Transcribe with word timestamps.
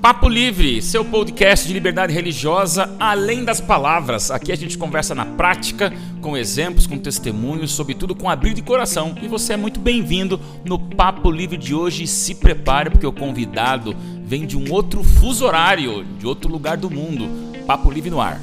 Papo 0.00 0.30
Livre, 0.30 0.80
seu 0.80 1.04
podcast 1.04 1.68
de 1.68 1.74
liberdade 1.74 2.10
religiosa 2.10 2.96
além 2.98 3.44
das 3.44 3.60
palavras. 3.60 4.30
Aqui 4.30 4.50
a 4.50 4.56
gente 4.56 4.78
conversa 4.78 5.14
na 5.14 5.26
prática, 5.26 5.92
com 6.22 6.34
exemplos, 6.34 6.86
com 6.86 6.96
testemunhos, 6.96 7.72
sobretudo 7.72 8.14
com 8.14 8.30
abrir 8.30 8.54
de 8.54 8.62
coração. 8.62 9.14
E 9.22 9.28
você 9.28 9.52
é 9.52 9.56
muito 9.58 9.78
bem-vindo 9.78 10.40
no 10.64 10.78
Papo 10.78 11.30
Livre 11.30 11.58
de 11.58 11.74
hoje. 11.74 12.06
Se 12.06 12.34
prepare, 12.34 12.88
porque 12.88 13.06
o 13.06 13.12
convidado 13.12 13.94
vem 14.24 14.46
de 14.46 14.56
um 14.56 14.72
outro 14.72 15.04
fuso 15.04 15.44
horário, 15.44 16.02
de 16.18 16.26
outro 16.26 16.50
lugar 16.50 16.78
do 16.78 16.90
mundo. 16.90 17.28
Papo 17.66 17.90
Livre 17.90 18.08
no 18.08 18.22
ar. 18.22 18.40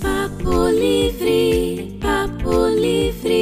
Papo 0.00 0.68
Livre, 0.68 1.98
Papo 2.00 2.66
Livre. 2.68 3.35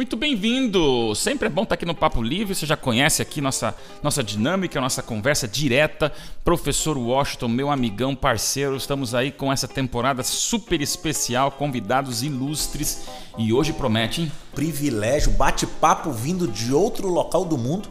Muito 0.00 0.16
bem-vindo! 0.16 1.14
Sempre 1.14 1.46
é 1.46 1.50
bom 1.50 1.62
estar 1.62 1.74
aqui 1.74 1.84
no 1.84 1.94
Papo 1.94 2.22
Livre. 2.22 2.54
Você 2.54 2.64
já 2.64 2.74
conhece 2.74 3.20
aqui 3.20 3.42
nossa, 3.42 3.76
nossa 4.02 4.24
dinâmica, 4.24 4.80
nossa 4.80 5.02
conversa 5.02 5.46
direta. 5.46 6.10
Professor 6.42 6.96
Washington, 6.96 7.48
meu 7.48 7.70
amigão, 7.70 8.16
parceiro, 8.16 8.74
estamos 8.76 9.14
aí 9.14 9.30
com 9.30 9.52
essa 9.52 9.68
temporada 9.68 10.22
super 10.22 10.80
especial, 10.80 11.50
convidados 11.50 12.22
ilustres 12.22 13.02
e 13.36 13.52
hoje 13.52 13.74
promete, 13.74 14.22
hein? 14.22 14.32
privilégio, 14.54 15.32
bate-papo 15.32 16.10
vindo 16.10 16.48
de 16.48 16.72
outro 16.72 17.06
local 17.06 17.44
do 17.44 17.58
mundo. 17.58 17.86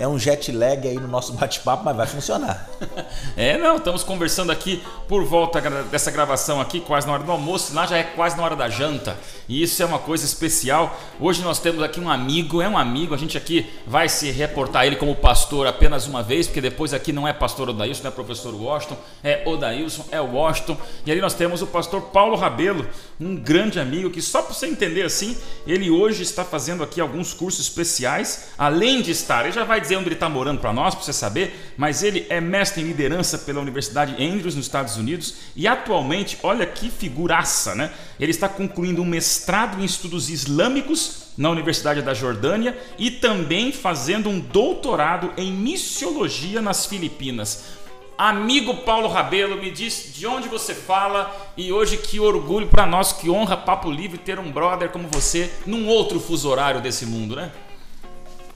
É 0.00 0.08
um 0.08 0.18
jet 0.18 0.50
lag 0.50 0.88
aí 0.88 0.94
no 0.94 1.06
nosso 1.06 1.34
bate-papo, 1.34 1.84
mas 1.84 1.94
vai 1.94 2.06
funcionar. 2.06 2.66
É, 3.36 3.56
não, 3.56 3.76
estamos 3.76 4.02
conversando 4.02 4.50
aqui 4.50 4.82
por 5.08 5.24
volta 5.24 5.60
dessa 5.84 6.10
gravação 6.10 6.60
aqui, 6.60 6.80
quase 6.80 7.06
na 7.06 7.12
hora 7.12 7.22
do 7.22 7.30
almoço, 7.30 7.74
lá 7.74 7.86
já 7.86 7.96
é 7.96 8.02
quase 8.02 8.36
na 8.36 8.42
hora 8.42 8.56
da 8.56 8.68
janta. 8.68 9.16
E 9.48 9.62
isso 9.62 9.82
é 9.82 9.86
uma 9.86 9.98
coisa 9.98 10.24
especial. 10.24 10.98
Hoje 11.18 11.42
nós 11.42 11.58
temos 11.58 11.82
aqui 11.82 12.00
um 12.00 12.10
amigo, 12.10 12.60
é 12.60 12.68
um 12.68 12.76
amigo, 12.76 13.14
a 13.14 13.18
gente 13.18 13.36
aqui 13.36 13.70
vai 13.86 14.08
se 14.08 14.30
reportar 14.30 14.86
ele 14.86 14.96
como 14.96 15.14
pastor 15.14 15.66
apenas 15.66 16.06
uma 16.06 16.22
vez, 16.22 16.46
porque 16.46 16.60
depois 16.60 16.92
aqui 16.92 17.12
não 17.12 17.26
é 17.26 17.32
pastor 17.32 17.68
Odailson, 17.68 18.02
não 18.02 18.10
é 18.10 18.14
professor 18.14 18.54
Washington, 18.54 18.96
é 19.24 19.42
Odailson, 19.46 20.04
é 20.10 20.20
Washington. 20.20 20.76
E 21.04 21.10
ali 21.10 21.20
nós 21.20 21.34
temos 21.34 21.62
o 21.62 21.66
pastor 21.66 22.02
Paulo 22.02 22.36
Rabelo, 22.36 22.86
um 23.20 23.36
grande 23.36 23.80
amigo 23.80 24.10
que 24.10 24.22
só 24.22 24.42
para 24.42 24.54
você 24.54 24.66
entender 24.66 25.02
assim, 25.02 25.36
ele 25.66 25.90
hoje 25.90 26.22
está 26.22 26.44
fazendo 26.44 26.82
aqui 26.82 27.00
alguns 27.00 27.34
cursos 27.34 27.66
especiais, 27.66 28.50
além 28.56 29.02
de 29.02 29.10
estar, 29.10 29.44
ele 29.44 29.52
já 29.52 29.64
vai 29.64 29.80
dizer 29.80 29.89
onde 29.96 30.08
ele 30.08 30.14
está 30.14 30.28
morando 30.28 30.60
para 30.60 30.72
nós, 30.72 30.94
para 30.94 31.04
você 31.04 31.12
saber, 31.12 31.74
mas 31.76 32.02
ele 32.02 32.26
é 32.28 32.40
mestre 32.40 32.82
em 32.82 32.86
liderança 32.86 33.38
pela 33.38 33.60
Universidade 33.60 34.12
Andrews 34.22 34.54
nos 34.54 34.66
Estados 34.66 34.96
Unidos 34.96 35.34
e 35.56 35.66
atualmente, 35.66 36.38
olha 36.42 36.66
que 36.66 36.90
figuraça, 36.90 37.74
né? 37.74 37.92
Ele 38.18 38.30
está 38.30 38.48
concluindo 38.48 39.02
um 39.02 39.06
mestrado 39.06 39.80
em 39.80 39.84
estudos 39.84 40.30
islâmicos 40.30 41.30
na 41.36 41.50
Universidade 41.50 42.02
da 42.02 42.14
Jordânia 42.14 42.76
e 42.98 43.10
também 43.10 43.72
fazendo 43.72 44.28
um 44.28 44.38
doutorado 44.38 45.32
em 45.36 45.52
missiologia 45.52 46.60
nas 46.60 46.86
Filipinas. 46.86 47.80
Amigo 48.18 48.76
Paulo 48.78 49.08
Rabelo, 49.08 49.56
me 49.56 49.70
diz 49.70 50.12
de 50.14 50.26
onde 50.26 50.46
você 50.46 50.74
fala 50.74 51.34
e 51.56 51.72
hoje 51.72 51.96
que 51.96 52.20
orgulho 52.20 52.66
para 52.66 52.84
nós, 52.84 53.14
que 53.14 53.30
honra 53.30 53.56
Papo 53.56 53.90
Livre 53.90 54.18
ter 54.18 54.38
um 54.38 54.52
brother 54.52 54.90
como 54.90 55.08
você 55.08 55.50
num 55.64 55.86
outro 55.88 56.20
fuso 56.20 56.46
horário 56.50 56.82
desse 56.82 57.06
mundo, 57.06 57.34
né? 57.34 57.50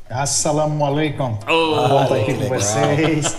Assalamu 0.09 0.85
alaikum. 0.85 1.39
Oh, 1.49 1.89
Bom 1.89 2.03
estar 2.03 2.17
aqui 2.17 2.35
com 2.35 2.49
vocês. 2.49 3.37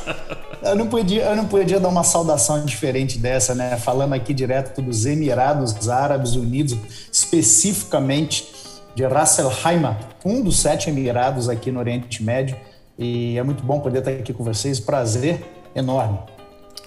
Eu 0.64 0.76
não, 0.76 0.88
podia, 0.88 1.24
eu 1.26 1.36
não 1.36 1.46
podia 1.46 1.80
dar 1.80 1.90
uma 1.90 2.04
saudação 2.04 2.66
diferente 2.66 3.20
dessa, 3.20 3.54
né? 3.54 3.78
Falando 3.78 4.14
aqui 4.14 4.34
direto 4.34 4.82
dos 4.82 5.06
Emirados 5.06 5.88
Árabes 5.90 6.34
Unidos, 6.34 6.76
especificamente 7.12 8.48
de 8.96 9.06
Ras 9.06 9.40
Al 9.40 9.52
Khaimah, 9.52 9.98
um 10.26 10.42
dos 10.42 10.58
sete 10.58 10.90
Emirados 10.90 11.50
aqui 11.50 11.72
no 11.72 11.80
Oriente 11.80 12.24
Médio. 12.24 12.58
E 12.98 13.38
é 13.38 13.44
muito 13.44 13.64
bom 13.64 13.80
poder 13.80 14.00
estar 14.00 14.12
aqui 14.12 14.34
com 14.34 14.44
vocês. 14.44 14.80
Prazer 14.80 15.46
enorme. 15.76 16.18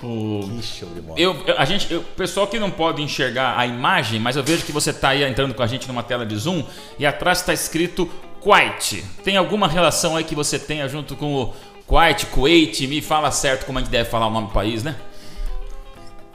Que 0.00 0.60
show 0.62 0.88
de 0.94 1.00
bola. 1.00 1.18
Eu, 1.18 1.34
eu- 1.46 1.58
a 1.58 1.64
gente, 1.64 1.92
eu- 1.92 2.00
o 2.00 2.04
pessoal 2.16 2.46
que 2.46 2.58
não 2.58 2.70
pode 2.70 3.02
enxergar 3.02 3.58
a 3.58 3.66
imagem, 3.66 4.18
mas 4.20 4.36
eu 4.36 4.42
vejo 4.44 4.64
que 4.64 4.70
você 4.72 4.90
está 4.90 5.10
aí 5.10 5.22
entrando 5.24 5.54
com 5.54 5.62
a 5.62 5.66
gente 5.66 5.86
numa 5.88 6.02
tela 6.02 6.24
de 6.24 6.36
zoom 6.36 6.62
e 6.98 7.04
atrás 7.06 7.38
está 7.40 7.52
escrito 7.52 8.08
Kuwait. 8.48 9.04
Tem 9.22 9.36
alguma 9.36 9.68
relação 9.68 10.16
aí 10.16 10.24
que 10.24 10.34
você 10.34 10.58
tenha 10.58 10.88
junto 10.88 11.14
com 11.14 11.34
o 11.34 11.52
Kuwait, 11.86 12.24
Kuwait? 12.28 12.86
Me 12.86 13.02
fala 13.02 13.30
certo 13.30 13.66
como 13.66 13.78
a 13.78 13.82
gente 13.82 13.90
deve 13.90 14.08
falar 14.08 14.26
o 14.26 14.30
nome 14.30 14.46
do 14.46 14.54
país, 14.54 14.82
né? 14.82 14.96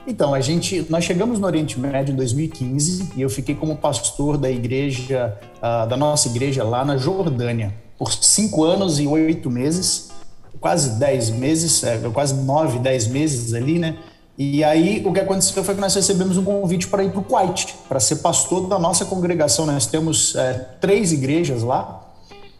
Então, 0.06 0.32
a 0.32 0.40
gente, 0.40 0.86
nós 0.92 1.04
chegamos 1.04 1.40
no 1.40 1.48
Oriente 1.48 1.80
Médio 1.80 2.14
em 2.14 2.16
2015 2.16 3.14
e 3.16 3.22
eu 3.24 3.32
fiquei 3.32 3.56
como 3.56 3.76
pastor 3.78 4.38
da 4.38 4.52
igreja, 4.52 5.36
ah, 5.60 5.88
da 5.88 5.98
nossa 5.98 6.28
igreja 6.28 6.64
lá 6.64 6.86
na 6.86 6.98
Jordânia, 6.98 7.74
por 7.98 8.14
cinco 8.14 8.64
anos 8.64 9.00
e 9.00 9.08
oito 9.08 9.50
meses, 9.50 10.12
quase 10.60 11.00
dez 11.00 11.32
meses, 11.32 11.84
é, 11.84 11.98
quase 12.14 12.36
nove, 12.36 12.78
dez 12.78 13.08
meses 13.08 13.56
ali, 13.56 13.80
né? 13.80 13.98
E 14.38 14.64
aí 14.64 15.02
o 15.04 15.12
que 15.12 15.20
aconteceu 15.20 15.64
foi 15.64 15.74
que 15.74 15.82
nós 15.82 15.96
recebemos 15.96 16.38
um 16.38 16.44
convite 16.44 16.88
para 16.88 17.04
ir 17.04 17.10
para 17.10 17.22
o 17.22 17.24
Kuwait, 17.24 17.74
para 17.90 18.00
ser 18.00 18.18
pastor 18.18 18.68
da 18.68 18.78
nossa 18.78 19.04
congregação. 19.04 19.66
Nós 19.66 19.88
temos 19.88 20.36
é, 20.36 20.54
três 20.80 21.12
igrejas 21.12 21.64
lá 21.64 22.03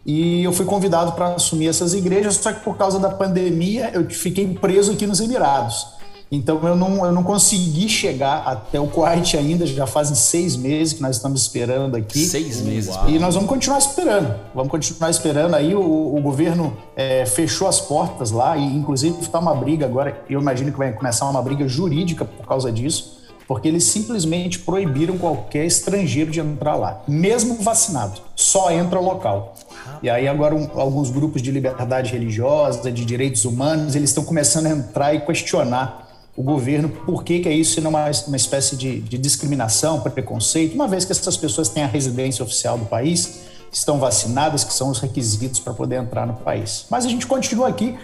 e 0.04 0.44
eu 0.44 0.52
fui 0.52 0.66
convidado 0.66 1.12
para 1.12 1.34
assumir 1.34 1.68
essas 1.68 1.94
igrejas, 1.94 2.36
só 2.36 2.52
que 2.52 2.60
por 2.60 2.76
causa 2.76 2.98
da 2.98 3.08
pandemia 3.08 3.90
eu 3.94 4.08
fiquei 4.10 4.46
preso 4.54 4.92
aqui 4.92 5.06
nos 5.06 5.20
Emirados. 5.20 5.94
Então 6.30 6.60
eu 6.66 6.74
não, 6.74 7.04
eu 7.04 7.12
não 7.12 7.22
consegui 7.22 7.88
chegar 7.88 8.42
até 8.46 8.80
o 8.80 8.86
Kuwait 8.88 9.36
ainda, 9.36 9.66
já 9.66 9.86
fazem 9.86 10.14
seis 10.14 10.56
meses 10.56 10.94
que 10.94 11.02
nós 11.02 11.16
estamos 11.16 11.42
esperando 11.42 11.96
aqui. 11.96 12.18
Seis 12.18 12.60
meses. 12.60 12.94
E 13.06 13.18
nós 13.18 13.34
vamos 13.34 13.48
continuar 13.48 13.78
esperando. 13.78 14.34
Vamos 14.54 14.70
continuar 14.70 15.10
esperando. 15.10 15.54
Aí 15.54 15.74
o, 15.74 16.16
o 16.16 16.20
governo 16.20 16.76
é, 16.96 17.24
fechou 17.24 17.68
as 17.68 17.80
portas 17.80 18.30
lá 18.30 18.56
e, 18.56 18.64
inclusive, 18.64 19.20
está 19.20 19.38
uma 19.38 19.54
briga 19.54 19.86
agora. 19.86 20.22
Eu 20.28 20.40
imagino 20.40 20.72
que 20.72 20.78
vai 20.78 20.92
começar 20.92 21.28
uma 21.28 21.42
briga 21.42 21.68
jurídica 21.68 22.24
por 22.24 22.46
causa 22.46 22.72
disso, 22.72 23.18
porque 23.46 23.68
eles 23.68 23.84
simplesmente 23.84 24.58
proibiram 24.58 25.18
qualquer 25.18 25.66
estrangeiro 25.66 26.30
de 26.30 26.40
entrar 26.40 26.76
lá, 26.76 27.02
mesmo 27.06 27.56
vacinado. 27.62 28.20
Só 28.34 28.70
entra 28.70 28.98
local. 29.00 29.54
E 30.02 30.08
aí 30.10 30.26
agora 30.26 30.54
um- 30.54 30.68
alguns 30.80 31.10
grupos 31.10 31.42
de 31.42 31.50
liberdade 31.50 32.12
religiosa, 32.12 32.90
de 32.90 33.04
direitos 33.04 33.44
humanos, 33.44 33.94
eles 33.94 34.10
estão 34.10 34.24
começando 34.24 34.66
a 34.66 34.70
entrar 34.70 35.14
e 35.14 35.20
questionar 35.20 36.02
o 36.36 36.42
governo 36.42 36.88
por 36.88 37.22
que, 37.22 37.40
que 37.40 37.48
é 37.48 37.52
isso 37.52 37.78
e 37.78 37.82
não 37.82 37.90
uma, 37.90 38.10
uma 38.26 38.36
espécie 38.36 38.76
de, 38.76 39.00
de 39.00 39.16
discriminação, 39.16 40.00
preconceito, 40.00 40.74
uma 40.74 40.88
vez 40.88 41.04
que 41.04 41.12
essas 41.12 41.36
pessoas 41.36 41.68
têm 41.68 41.84
a 41.84 41.86
residência 41.86 42.42
oficial 42.42 42.76
do 42.76 42.86
país, 42.86 43.40
estão 43.70 43.98
vacinadas, 43.98 44.64
que 44.64 44.72
são 44.72 44.88
os 44.88 44.98
requisitos 45.00 45.60
para 45.60 45.72
poder 45.74 45.96
entrar 45.96 46.26
no 46.26 46.34
país. 46.34 46.86
Mas 46.90 47.04
a 47.04 47.08
gente 47.08 47.26
continua 47.26 47.68
aqui 47.68 47.96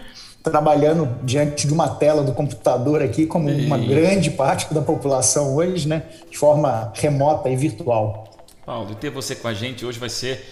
trabalhando 0.42 1.08
diante 1.22 1.66
de 1.66 1.72
uma 1.72 1.88
tela 1.88 2.22
do 2.22 2.32
computador 2.32 3.02
aqui, 3.02 3.26
como 3.26 3.50
uma 3.50 3.78
grande 3.78 4.30
parte 4.30 4.72
da 4.72 4.80
população 4.80 5.54
hoje, 5.54 5.86
né, 5.86 6.04
de 6.30 6.38
forma 6.38 6.92
remota 6.94 7.48
e 7.50 7.56
virtual. 7.56 8.28
Paulo, 8.64 8.94
ter 8.94 9.10
você 9.10 9.34
com 9.34 9.48
a 9.48 9.54
gente 9.54 9.84
hoje 9.84 9.98
vai 9.98 10.08
ser 10.08 10.44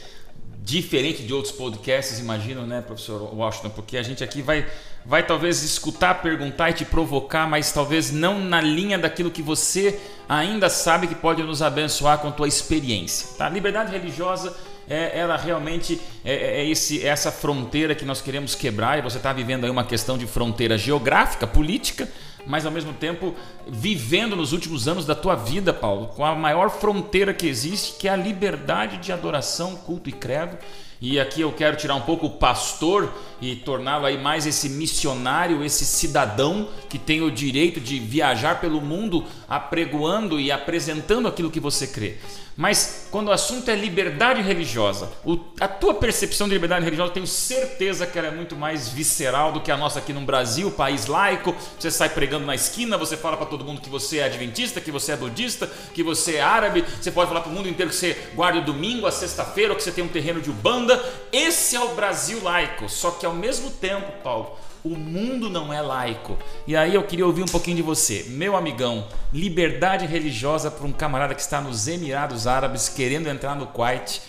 diferente 0.63 1.23
de 1.23 1.33
outros 1.33 1.53
podcasts, 1.53 2.19
imagino, 2.19 2.67
né, 2.67 2.83
professor 2.83 3.35
Washington? 3.35 3.71
Porque 3.71 3.97
a 3.97 4.03
gente 4.03 4.23
aqui 4.23 4.43
vai, 4.43 4.67
vai 5.07 5.27
talvez 5.27 5.63
escutar, 5.63 6.21
perguntar 6.21 6.69
e 6.71 6.75
te 6.75 6.85
provocar, 6.85 7.49
mas 7.49 7.73
talvez 7.73 8.11
não 8.11 8.39
na 8.39 8.61
linha 8.61 8.99
daquilo 8.99 9.31
que 9.31 9.41
você 9.41 9.99
ainda 10.29 10.69
sabe 10.69 11.07
que 11.07 11.15
pode 11.15 11.43
nos 11.43 11.63
abençoar 11.63 12.19
com 12.19 12.29
a 12.29 12.33
tua 12.33 12.47
experiência. 12.47 13.39
Tá? 13.39 13.49
Liberdade 13.49 13.93
religiosa 13.93 14.55
é, 14.89 15.19
ela 15.19 15.37
realmente 15.37 16.01
é, 16.25 16.61
é 16.61 16.69
esse, 16.69 17.05
é 17.05 17.09
essa 17.09 17.31
fronteira 17.31 17.95
que 17.95 18.05
nós 18.05 18.21
queremos 18.21 18.55
quebrar 18.55 18.99
e 18.99 19.03
você 19.03 19.19
está 19.19 19.33
vivendo 19.33 19.65
aí 19.65 19.71
uma 19.71 19.85
questão 19.85 20.17
de 20.17 20.27
fronteira 20.27 20.79
geográfica, 20.79 21.47
política, 21.47 22.09
mas 22.47 22.65
ao 22.65 22.73
mesmo 22.73 22.93
tempo 22.95 23.35
vivendo 23.69 24.35
nos 24.35 24.53
últimos 24.53 24.89
anos 24.89 25.05
da 25.05 25.15
tua 25.15 25.35
vida, 25.35 25.73
Paulo, 25.73 26.09
com 26.09 26.25
a 26.25 26.35
maior 26.35 26.71
fronteira 26.71 27.35
que 27.35 27.47
existe, 27.47 27.99
que 27.99 28.09
é 28.09 28.13
a 28.13 28.17
liberdade 28.17 28.97
de 28.97 29.13
adoração, 29.13 29.77
culto 29.77 30.09
e 30.09 30.13
credo. 30.13 30.57
E 31.01 31.21
aqui 31.21 31.43
eu 31.43 31.53
quero 31.53 31.77
tirar 31.77 31.95
um 31.95 32.01
pouco 32.01 32.27
o 32.27 32.31
pastor 32.31 33.13
e 33.41 33.57
torná-lo 33.57 34.07
aí 34.07 34.19
mais 34.19 34.47
esse 34.47 34.69
missionário, 34.69 35.65
esse 35.65 35.85
cidadão 35.85 36.69
que 36.89 36.99
tem 36.99 37.23
o 37.23 37.31
direito 37.31 37.81
de 37.81 37.99
viajar 37.99 38.61
pelo 38.61 38.81
mundo 38.81 39.25
apregoando 39.49 40.39
e 40.41 40.51
apresentando 40.51 41.29
aquilo 41.29 41.51
que 41.51 41.61
você 41.61 41.87
crê. 41.87 42.17
Mas 42.57 43.07
quando 43.13 43.29
o 43.29 43.33
assunto 43.33 43.71
é 43.71 43.77
liberdade 43.77 44.43
religiosa, 44.43 45.09
o- 45.25 45.39
a 45.61 45.69
tua 45.69 45.95
percepção 45.95 46.49
de 46.49 46.55
liberdade 46.55 46.85
religiosa, 46.85 47.11
eu 47.11 47.15
tenho 47.15 47.27
certeza 47.27 48.05
que 48.05 48.19
ela 48.19 48.27
é 48.27 48.31
muito 48.33 48.57
mais 48.57 48.89
visceral 48.89 49.53
do 49.53 49.61
que 49.61 49.71
a 49.71 49.77
nossa 49.77 50.01
aqui 50.01 50.13
no 50.13 50.23
Brasil, 50.23 50.69
país 50.73 51.07
laico. 51.07 51.55
Você 51.79 51.89
sai 51.89 52.09
pregando 52.09 52.45
na 52.47 52.57
esquina, 52.57 52.99
você 52.99 53.17
fala 53.17 53.37
para 53.37 53.47
todo 53.47 53.65
mundo 53.65 53.81
que 53.81 53.89
você 53.89 54.19
é 54.19 54.25
adventista, 54.25 54.81
que 54.81 54.91
você 54.91 55.13
é 55.13 55.17
budista, 55.17 55.71
que 55.95 56.03
você 56.03 56.35
é 56.35 56.41
árabe. 56.41 56.85
Você 57.01 57.13
pode 57.13 57.29
falar 57.29 57.43
para 57.43 57.53
o 57.53 57.55
mundo 57.55 57.69
inteiro 57.69 57.91
que 57.91 57.97
você 57.97 58.17
guarda 58.35 58.59
o 58.59 58.65
domingo, 58.65 59.07
a 59.07 59.13
sexta-feira, 59.13 59.73
ou 59.73 59.77
que 59.77 59.83
você 59.85 59.93
tem 59.93 60.03
um 60.03 60.09
terreno 60.09 60.41
de 60.41 60.51
ubanda. 60.51 61.01
Esse 61.31 61.77
é 61.77 61.81
o 61.81 61.95
Brasil 61.95 62.43
laico, 62.43 62.89
só 62.89 63.13
que 63.13 63.25
ao 63.29 63.35
mesmo 63.35 63.71
tempo, 63.71 64.11
Paulo, 64.23 64.57
o 64.85 64.91
mundo 64.91 65.49
não 65.51 65.73
é 65.73 65.81
laico. 65.81 66.37
E 66.67 66.77
aí 66.77 66.95
eu 66.95 67.05
queria 67.05 67.27
ouvir 67.27 67.43
um 67.43 67.47
pouquinho 67.47 67.77
de 67.77 67.83
você, 67.83 68.27
meu 68.29 68.57
amigão. 68.57 69.07
Liberdade 69.33 70.07
religiosa 70.07 70.71
para 70.71 70.87
um 70.87 70.93
camarada 70.93 71.35
que 71.35 71.41
está 71.41 71.61
nos 71.61 71.87
Emirados 71.87 72.47
Árabes 72.47 72.89
querendo 72.89 73.29
entrar 73.29 73.55
no 73.55 73.67
Kuwait 73.67 74.21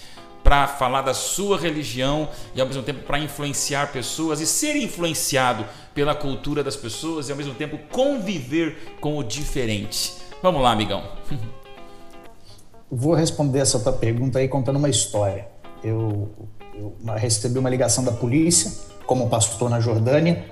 para 0.43 0.67
falar 0.67 1.01
da 1.01 1.13
sua 1.13 1.57
religião 1.57 2.29
e 2.55 2.61
ao 2.61 2.67
mesmo 2.67 2.81
tempo 2.81 3.03
para 3.03 3.19
influenciar 3.19 3.91
pessoas 3.91 4.39
e 4.39 4.47
ser 4.47 4.75
influenciado 4.75 5.65
pela 5.93 6.15
cultura 6.15 6.63
das 6.63 6.75
pessoas 6.75 7.27
e 7.27 7.31
ao 7.31 7.37
mesmo 7.37 7.53
tempo 7.53 7.77
conviver 7.91 8.97
com 8.99 9.17
o 9.17 9.23
diferente. 9.23 10.13
Vamos 10.41 10.61
lá, 10.61 10.71
amigão. 10.71 11.03
Vou 12.91 13.13
responder 13.13 13.59
essa 13.59 13.79
tua 13.79 13.93
pergunta 13.93 14.39
aí 14.39 14.47
contando 14.47 14.77
uma 14.77 14.89
história. 14.89 15.47
Eu, 15.83 16.31
eu 16.79 16.95
recebi 17.15 17.59
uma 17.59 17.69
ligação 17.69 18.03
da 18.03 18.11
polícia, 18.11 18.71
como 19.05 19.27
pastor 19.29 19.69
na 19.69 19.79
Jordânia, 19.79 20.45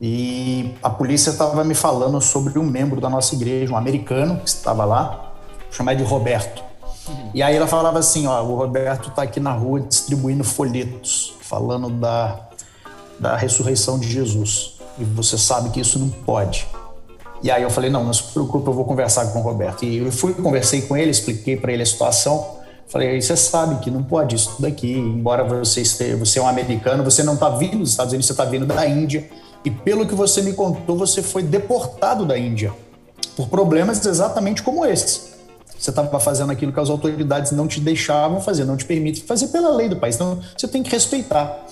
e 0.00 0.74
a 0.82 0.90
polícia 0.90 1.30
estava 1.30 1.64
me 1.64 1.74
falando 1.74 2.20
sobre 2.20 2.58
um 2.58 2.64
membro 2.64 3.00
da 3.00 3.08
nossa 3.08 3.34
igreja, 3.34 3.72
um 3.72 3.76
americano 3.76 4.40
que 4.40 4.48
estava 4.48 4.84
lá, 4.84 5.32
chamado 5.70 5.96
de 5.96 6.04
Roberto. 6.04 6.62
E 7.32 7.42
aí 7.42 7.56
ela 7.56 7.66
falava 7.66 7.98
assim, 7.98 8.26
ó, 8.26 8.42
o 8.42 8.56
Roberto 8.56 9.08
está 9.08 9.22
aqui 9.22 9.40
na 9.40 9.52
rua 9.52 9.80
distribuindo 9.80 10.44
folhetos, 10.44 11.34
falando 11.40 11.88
da, 11.88 12.48
da 13.18 13.36
ressurreição 13.36 13.98
de 13.98 14.10
Jesus. 14.10 14.74
E 14.98 15.04
você 15.04 15.38
sabe 15.38 15.70
que 15.70 15.80
isso 15.80 15.98
não 15.98 16.08
pode. 16.08 16.66
E 17.42 17.50
aí 17.50 17.62
eu 17.62 17.70
falei, 17.70 17.90
não, 17.90 18.04
não 18.04 18.12
se 18.12 18.22
preocupe, 18.22 18.66
eu 18.66 18.72
vou 18.72 18.84
conversar 18.84 19.26
com 19.32 19.38
o 19.38 19.42
Roberto. 19.42 19.84
E 19.84 19.98
eu 19.98 20.12
fui, 20.12 20.34
conversei 20.34 20.82
com 20.82 20.96
ele, 20.96 21.10
expliquei 21.10 21.56
para 21.56 21.72
ele 21.72 21.82
a 21.82 21.86
situação. 21.86 22.63
Falei, 22.86 23.20
você 23.20 23.36
sabe 23.36 23.80
que 23.82 23.90
não 23.90 24.02
pode 24.02 24.36
isso 24.36 24.60
daqui, 24.60 24.92
embora 24.92 25.42
você 25.42 25.80
esteja, 25.80 26.16
você 26.16 26.38
é 26.38 26.42
um 26.42 26.46
americano, 26.46 27.02
você 27.02 27.22
não 27.22 27.34
está 27.34 27.48
vindo 27.48 27.78
dos 27.78 27.90
Estados 27.90 28.12
Unidos, 28.12 28.26
você 28.26 28.32
está 28.32 28.44
vindo 28.44 28.66
da 28.66 28.86
Índia. 28.86 29.28
E 29.64 29.70
pelo 29.70 30.06
que 30.06 30.14
você 30.14 30.42
me 30.42 30.52
contou, 30.52 30.96
você 30.96 31.22
foi 31.22 31.42
deportado 31.42 32.24
da 32.26 32.38
Índia 32.38 32.72
por 33.36 33.48
problemas 33.48 34.04
exatamente 34.04 34.62
como 34.62 34.84
esse. 34.84 35.34
Você 35.78 35.90
estava 35.90 36.20
fazendo 36.20 36.52
aquilo 36.52 36.72
que 36.72 36.80
as 36.80 36.88
autoridades 36.88 37.52
não 37.52 37.66
te 37.66 37.80
deixavam 37.80 38.40
fazer, 38.40 38.64
não 38.64 38.76
te 38.76 38.84
permitem 38.84 39.22
fazer 39.22 39.48
pela 39.48 39.70
lei 39.70 39.88
do 39.88 39.96
país. 39.96 40.14
Então, 40.14 40.40
você 40.56 40.68
tem 40.68 40.82
que 40.82 40.90
respeitar. 40.90 41.66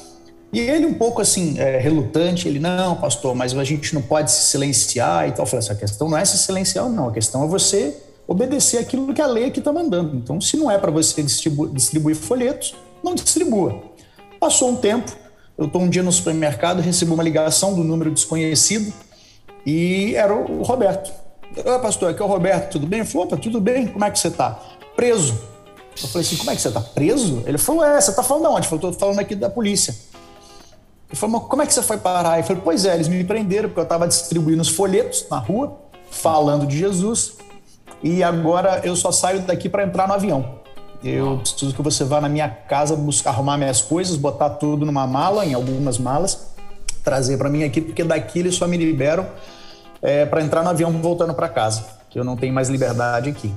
E 0.53 0.61
ele 0.61 0.85
um 0.85 0.95
pouco 0.95 1.23
assim, 1.23 1.59
é, 1.59 1.79
relutante, 1.79 2.47
ele, 2.47 2.59
não, 2.59 2.97
pastor, 2.97 3.35
mas 3.35 3.57
a 3.57 3.65
gente 3.65 3.95
não 3.95 4.03
pode 4.03 4.31
se 4.31 4.51
silenciar 4.51 5.29
e 5.29 5.33
tal. 5.33 5.45
Eu 5.45 5.47
falei, 5.47 5.65
essa 5.65 5.75
questão 5.75 6.11
não 6.11 6.19
é 6.19 6.25
se 6.25 6.37
silenciar, 6.37 6.89
não. 6.91 7.09
A 7.09 7.13
questão 7.13 7.45
é 7.45 7.47
você 7.47 7.97
obedecer 8.27 8.79
aquilo 8.79 9.13
que 9.13 9.21
a 9.21 9.27
lei 9.27 9.47
aqui 9.47 9.59
está 9.59 9.73
mandando. 9.73 10.17
Então, 10.17 10.41
se 10.41 10.57
não 10.57 10.71
é 10.71 10.79
para 10.79 10.91
você 10.91 11.23
distribu 11.23 11.69
distribuir 11.69 12.17
folhetos, 12.17 12.75
não 13.03 13.15
distribua. 13.15 13.83
Passou 14.39 14.71
um 14.71 14.77
tempo, 14.77 15.13
eu 15.57 15.67
estou 15.67 15.83
um 15.83 15.89
dia 15.89 16.03
no 16.03 16.13
supermercado, 16.13 16.81
recebo 16.81 17.15
uma 17.15 17.23
ligação 17.23 17.75
do 17.75 17.85
número 17.85 18.11
desconhecido 18.11 18.93
e 19.65 20.15
era 20.15 20.35
o 20.35 20.63
Roberto. 20.63 21.13
Ah, 21.67 21.79
pastor, 21.79 22.11
aqui 22.11 22.23
é 22.23 22.25
o 22.25 22.29
Roberto, 22.29 22.73
tudo 22.73 22.87
bem? 22.87 23.01
Ele 23.01 23.09
falou, 23.09 23.27
opa, 23.27 23.37
tudo 23.37 23.61
bem, 23.61 23.87
como 23.87 24.05
é 24.05 24.11
que 24.11 24.19
você 24.19 24.29
está? 24.29 24.59
Preso. 24.97 25.39
Eu 26.01 26.09
falei 26.09 26.27
assim, 26.27 26.37
como 26.37 26.51
é 26.51 26.57
que 26.57 26.63
você 26.63 26.69
está? 26.69 26.81
Preso? 26.81 27.43
Ele 27.47 27.59
falou, 27.59 27.85
é, 27.85 28.01
você 28.01 28.11
está 28.11 28.23
falando 28.23 28.45
de 28.45 28.49
onde? 28.49 28.67
Eu 28.67 28.71
falei, 28.71 28.77
estou 28.77 28.93
falando 28.93 29.19
aqui 29.19 29.35
da 29.35 29.51
polícia. 29.51 29.95
Ele 31.11 31.19
falou, 31.19 31.39
mas 31.39 31.51
como 31.51 31.63
é 31.63 31.67
que 31.67 31.75
você 31.75 31.83
foi 31.83 31.99
parar? 31.99 32.39
Eu 32.39 32.45
falei, 32.45 32.63
pois 32.65 32.87
é, 32.87 32.95
eles 32.95 33.09
me 33.09 33.23
prenderam 33.23 33.69
porque 33.69 33.81
eu 33.81 33.85
estava 33.85 34.09
distribuindo 34.09 34.63
os 34.63 34.69
folhetos 34.69 35.27
na 35.31 35.39
rua, 35.39 35.79
falando 36.11 36.67
de 36.67 36.79
Jesus, 36.79 37.35
e 38.03 38.23
agora 38.23 38.81
eu 38.85 38.97
só 38.97 39.13
saio 39.13 39.41
daqui 39.43 39.69
para 39.69 39.85
entrar 39.85 40.09
no 40.09 40.15
avião. 40.15 40.63
Eu 41.03 41.39
preciso 41.39 41.75
que 41.75 41.83
você 41.83 42.05
vá 42.05 42.21
na 42.21 42.29
minha 42.29 42.49
casa 42.49 42.95
buscar 42.95 43.31
arrumar 43.31 43.59
minhas 43.59 43.81
coisas, 43.81 44.17
botar 44.17 44.51
tudo 44.51 44.87
numa 44.87 45.07
mala, 45.07 45.45
em 45.45 45.53
algumas 45.53 45.99
malas, 45.99 46.55
trazer 47.03 47.37
para 47.39 47.49
mim 47.49 47.65
aqui, 47.65 47.81
porque 47.81 48.05
daqui 48.05 48.39
eles 48.39 48.55
só 48.55 48.69
me 48.69 48.77
liberam 48.77 49.27
é, 50.01 50.25
para 50.25 50.43
entrar 50.43 50.63
no 50.63 50.71
avião 50.71 50.93
voltando 50.93 51.35
para 51.35 51.49
casa, 51.49 51.85
que 52.09 52.19
eu 52.19 52.25
não 52.25 52.37
tenho 52.37 52.55
mais 52.55 52.69
liberdade 52.69 53.31
aqui. 53.31 53.53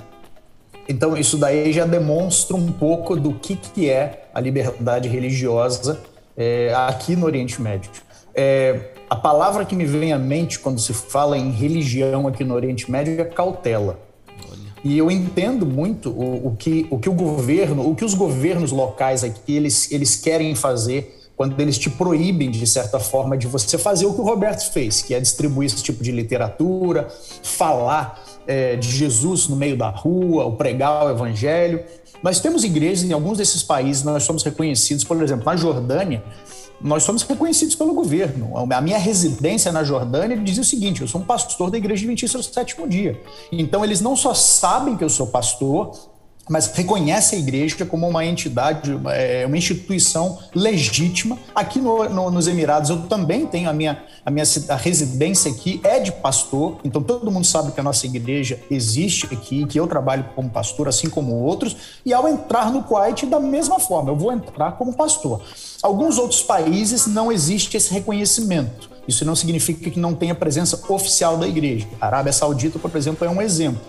Então, 0.88 1.18
isso 1.18 1.38
daí 1.38 1.74
já 1.74 1.86
demonstra 1.86 2.56
um 2.56 2.72
pouco 2.72 3.16
do 3.16 3.34
que, 3.34 3.56
que 3.56 3.90
é 3.90 4.28
a 4.34 4.40
liberdade 4.40 5.10
religiosa 5.10 6.00
é, 6.38 6.74
aqui 6.76 7.16
no 7.16 7.26
Oriente 7.26 7.62
Médio. 7.62 7.90
É, 8.34 8.92
a 9.10 9.16
palavra 9.16 9.66
que 9.66 9.76
me 9.76 9.86
vem 9.86 10.14
à 10.14 10.20
mente 10.20 10.60
quando 10.60 10.80
se 10.80 10.94
fala 10.94 11.38
em 11.38 11.52
religião 11.52 12.28
aqui 12.28 12.44
no 12.44 12.54
Oriente 12.54 12.90
Médio 12.90 13.20
é 13.20 13.26
cautela. 13.26 14.05
E 14.86 15.00
eu 15.00 15.10
entendo 15.10 15.66
muito 15.66 16.12
o, 16.12 16.50
o, 16.50 16.56
que, 16.56 16.86
o 16.92 17.00
que 17.00 17.10
o 17.10 17.14
governo, 17.14 17.90
o 17.90 17.96
que 17.96 18.06
os 18.06 18.14
governos 18.14 18.72
locais 18.72 19.24
aqui 19.24 19.56
eles, 19.56 19.92
eles 19.92 20.16
querem 20.16 20.54
fazer 20.54 21.24
quando 21.36 21.60
eles 21.60 21.76
te 21.80 21.90
proíbem, 21.90 22.52
de 22.52 22.68
certa 22.68 23.00
forma, 23.00 23.36
de 23.36 23.48
você 23.48 23.80
fazer 23.80 24.06
o 24.06 24.14
que 24.14 24.22
o 24.22 24.24
Roberto 24.24 24.72
fez, 24.72 25.02
que 25.02 25.16
é 25.16 25.20
distribuir 25.20 25.66
esse 25.66 25.82
tipo 25.82 26.04
de 26.04 26.12
literatura, 26.12 27.08
falar 27.42 28.24
é, 28.46 28.76
de 28.76 28.88
Jesus 28.90 29.48
no 29.48 29.56
meio 29.56 29.76
da 29.76 29.90
rua, 29.90 30.46
ou 30.46 30.56
pregar 30.56 31.08
o 31.08 31.10
evangelho. 31.10 31.84
Nós 32.22 32.40
temos 32.40 32.64
igrejas 32.64 33.04
em 33.04 33.12
alguns 33.12 33.40
desses 33.40 33.64
países, 33.64 34.04
nós 34.04 34.24
somos 34.24 34.44
reconhecidos, 34.44 35.04
por 35.04 35.22
exemplo, 35.22 35.46
na 35.46 35.56
Jordânia, 35.56 36.24
nós 36.82 37.04
somos 37.04 37.24
reconhecidos 37.24 37.76
pelo 37.76 37.94
governo. 37.94 38.54
A 38.72 38.82
minha 38.82 38.98
residência 38.98 39.72
na 39.72 39.84
Jordânia 39.84 40.38
dizia 40.38 40.62
o 40.62 40.66
seguinte: 40.66 41.02
eu 41.02 41.08
sou 41.08 41.22
um 41.22 41.24
pastor 41.24 41.72
da 41.72 41.78
Igreja 41.78 42.02
Adventista 42.02 42.38
do 42.38 42.44
Sétimo 42.44 42.88
Dia. 42.88 43.20
Então, 43.52 43.84
eles 43.84 44.02
não 44.02 44.16
só 44.16 44.34
sabem 44.34 44.96
que 44.96 45.04
eu 45.04 45.10
sou 45.10 45.28
pastor, 45.28 45.92
mas 46.50 46.68
reconhece 46.68 47.36
a 47.36 47.40
igreja 47.40 47.86
como 47.86 48.08
uma 48.08 48.24
entidade, 48.26 48.98
é, 49.08 49.46
uma 49.48 49.58
instituição 49.58 50.40
legítima. 50.54 51.38
Aqui 51.54 51.80
no, 51.80 52.08
no, 52.10 52.32
nos 52.32 52.48
Emirados 52.48 52.90
eu 52.90 53.04
também 53.04 53.46
tenho 53.46 53.70
a 53.70 53.74
minha, 53.74 54.04
a 54.26 54.30
minha 54.30 54.46
a 54.70 54.76
residência 54.76 55.52
aqui 55.52 55.82
é 55.84 56.00
de 56.00 56.12
pastor, 56.12 56.78
então 56.84 57.02
todo 57.02 57.32
mundo 57.32 57.46
sabe 57.46 57.72
que 57.72 57.80
a 57.80 57.84
nossa 57.84 58.06
igreja 58.06 58.60
existe 58.70 59.26
aqui, 59.34 59.66
que 59.66 59.80
eu 59.80 59.88
trabalho 59.88 60.26
como 60.36 60.50
pastor, 60.50 60.88
assim 60.88 61.10
como 61.10 61.36
outros, 61.36 61.76
e 62.06 62.14
ao 62.14 62.28
entrar 62.28 62.72
no 62.72 62.84
Kuwait 62.84 63.26
da 63.26 63.40
mesma 63.40 63.80
forma, 63.80 64.12
eu 64.12 64.16
vou 64.16 64.32
entrar 64.32 64.74
como 64.74 64.94
pastor. 64.94 65.42
Alguns 65.82 66.18
outros 66.18 66.42
países 66.44 67.08
não 67.08 67.32
existe 67.32 67.76
esse 67.76 67.94
reconhecimento. 67.94 68.90
Isso 69.08 69.24
não 69.24 69.36
significa 69.36 69.90
que 69.90 70.00
não 70.00 70.16
tenha 70.16 70.34
presença 70.34 70.80
oficial 70.90 71.38
da 71.38 71.48
igreja. 71.48 71.88
A 72.02 72.08
Arábia 72.08 72.34
Saudita, 72.34 72.80
por 72.80 72.96
exemplo, 72.96 73.26
é 73.26 73.30
um 73.30 73.40
exemplo 73.40 73.80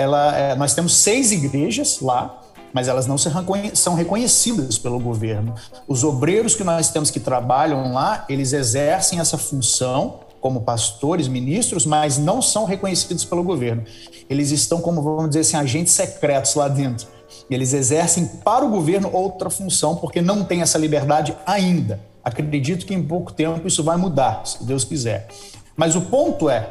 ela, 0.00 0.36
é, 0.36 0.54
nós 0.54 0.74
temos 0.74 0.96
seis 0.96 1.30
igrejas 1.30 2.00
lá, 2.00 2.40
mas 2.72 2.88
elas 2.88 3.06
não 3.06 3.16
são 3.18 3.94
reconhecidas 3.94 4.78
pelo 4.78 4.98
governo. 4.98 5.54
Os 5.86 6.04
obreiros 6.04 6.54
que 6.54 6.64
nós 6.64 6.88
temos 6.88 7.10
que 7.10 7.20
trabalham 7.20 7.92
lá, 7.92 8.24
eles 8.28 8.52
exercem 8.52 9.18
essa 9.20 9.36
função 9.36 10.20
como 10.40 10.62
pastores, 10.62 11.28
ministros, 11.28 11.84
mas 11.84 12.16
não 12.16 12.40
são 12.40 12.64
reconhecidos 12.64 13.24
pelo 13.24 13.42
governo. 13.42 13.84
Eles 14.28 14.50
estão 14.50 14.80
como, 14.80 15.02
vamos 15.02 15.28
dizer 15.28 15.40
assim, 15.40 15.56
agentes 15.56 15.92
secretos 15.92 16.54
lá 16.54 16.66
dentro. 16.66 17.06
Eles 17.50 17.74
exercem 17.74 18.24
para 18.26 18.64
o 18.64 18.70
governo 18.70 19.10
outra 19.12 19.50
função, 19.50 19.96
porque 19.96 20.22
não 20.22 20.44
tem 20.44 20.62
essa 20.62 20.78
liberdade 20.78 21.36
ainda. 21.44 22.00
Acredito 22.24 22.86
que 22.86 22.94
em 22.94 23.02
pouco 23.02 23.32
tempo 23.32 23.66
isso 23.66 23.84
vai 23.84 23.96
mudar, 23.96 24.46
se 24.46 24.64
Deus 24.64 24.84
quiser. 24.84 25.28
Mas 25.76 25.94
o 25.96 26.02
ponto 26.02 26.48
é, 26.48 26.70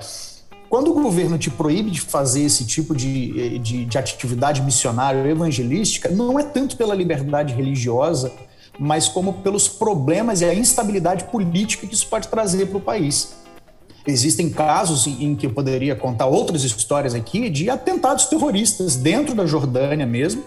quando 0.70 0.92
o 0.92 0.94
governo 0.94 1.38
te 1.38 1.50
proíbe 1.50 1.90
de 1.90 2.00
fazer 2.00 2.44
esse 2.44 2.64
tipo 2.64 2.96
de, 2.96 3.58
de, 3.60 3.86
de 3.86 3.98
atividade 3.98 4.62
missionária 4.62 5.20
ou 5.20 5.28
evangelística, 5.28 6.10
não 6.10 6.40
é 6.40 6.44
tanto 6.44 6.78
pela 6.78 6.94
liberdade 6.94 7.56
religiosa, 7.56 8.32
mas 8.80 9.08
como 9.08 9.34
pelos 9.34 9.68
problemas 9.68 10.42
e 10.42 10.46
a 10.46 10.54
instabilidade 10.54 11.24
política 11.26 11.88
que 11.88 11.94
isso 11.94 12.08
pode 12.08 12.28
trazer 12.28 12.68
para 12.68 12.78
o 12.78 12.82
país. 12.82 13.34
Existem 14.08 14.50
casos 14.50 15.08
em 15.08 15.36
que 15.36 15.48
eu 15.48 15.52
poderia 15.52 15.96
contar 15.96 16.28
outras 16.28 16.64
histórias 16.64 17.14
aqui 17.14 17.50
de 17.50 17.70
atentados 17.70 18.26
terroristas 18.26 18.96
dentro 18.96 19.36
da 19.36 19.46
Jordânia 19.46 20.06
mesmo, 20.06 20.44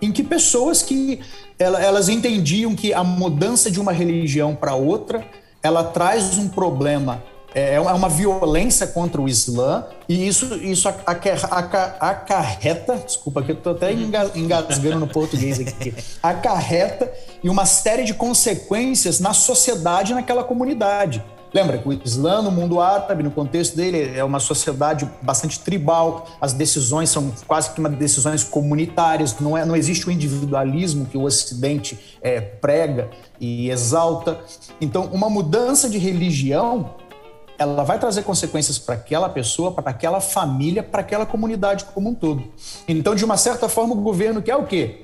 em 0.00 0.10
que 0.10 0.22
pessoas 0.22 0.82
que 0.82 1.20
elas 1.58 2.08
entendiam 2.08 2.74
que 2.74 2.92
a 2.92 3.04
mudança 3.04 3.70
de 3.70 3.80
uma 3.80 3.92
religião 3.92 4.54
para 4.54 4.74
outra 4.74 5.24
ela 5.62 5.82
traz 5.84 6.36
um 6.36 6.48
problema 6.48 7.22
é, 7.54 7.74
é 7.74 7.80
uma 7.80 8.08
violência 8.08 8.86
contra 8.86 9.20
o 9.20 9.28
Islã 9.28 9.84
e 10.08 10.26
isso, 10.26 10.54
isso 10.56 10.88
acarreta, 10.88 12.96
desculpa 12.96 13.42
que 13.42 13.52
eu 13.52 13.56
estou 13.56 13.72
até 13.72 13.92
engasgando 13.92 15.00
no 15.00 15.06
português 15.06 15.60
aqui, 15.60 15.94
acarreta 16.22 17.10
e 17.42 17.48
uma 17.48 17.64
série 17.64 18.04
de 18.04 18.14
consequências 18.14 19.20
na 19.20 19.32
sociedade 19.32 20.14
naquela 20.14 20.42
comunidade. 20.42 21.22
Lembra 21.54 21.78
que 21.78 21.88
o 21.88 21.92
Islã, 21.92 22.42
no 22.42 22.50
mundo 22.50 22.80
árabe, 22.80 23.22
no 23.22 23.30
contexto 23.30 23.76
dele, 23.76 24.18
é 24.18 24.24
uma 24.24 24.40
sociedade 24.40 25.08
bastante 25.22 25.60
tribal, 25.60 26.26
as 26.40 26.52
decisões 26.52 27.10
são 27.10 27.32
quase 27.46 27.70
que 27.70 27.78
uma 27.78 27.88
decisões 27.88 28.42
comunitárias, 28.42 29.38
não, 29.38 29.56
é, 29.56 29.64
não 29.64 29.76
existe 29.76 30.08
o 30.08 30.10
individualismo 30.10 31.06
que 31.06 31.16
o 31.16 31.22
Ocidente 31.22 31.96
é, 32.20 32.40
prega 32.40 33.08
e 33.38 33.70
exalta. 33.70 34.40
Então, 34.80 35.04
uma 35.12 35.30
mudança 35.30 35.88
de 35.88 35.96
religião 35.96 36.96
ela 37.58 37.84
vai 37.84 37.98
trazer 37.98 38.22
consequências 38.22 38.78
para 38.78 38.94
aquela 38.94 39.28
pessoa, 39.28 39.70
para 39.72 39.90
aquela 39.90 40.20
família, 40.20 40.82
para 40.82 41.00
aquela 41.00 41.26
comunidade 41.26 41.84
como 41.86 42.10
um 42.10 42.14
todo. 42.14 42.44
Então, 42.88 43.14
de 43.14 43.24
uma 43.24 43.36
certa 43.36 43.68
forma, 43.68 43.94
o 43.94 44.00
governo 44.00 44.42
quer 44.42 44.56
o 44.56 44.66
quê? 44.66 45.00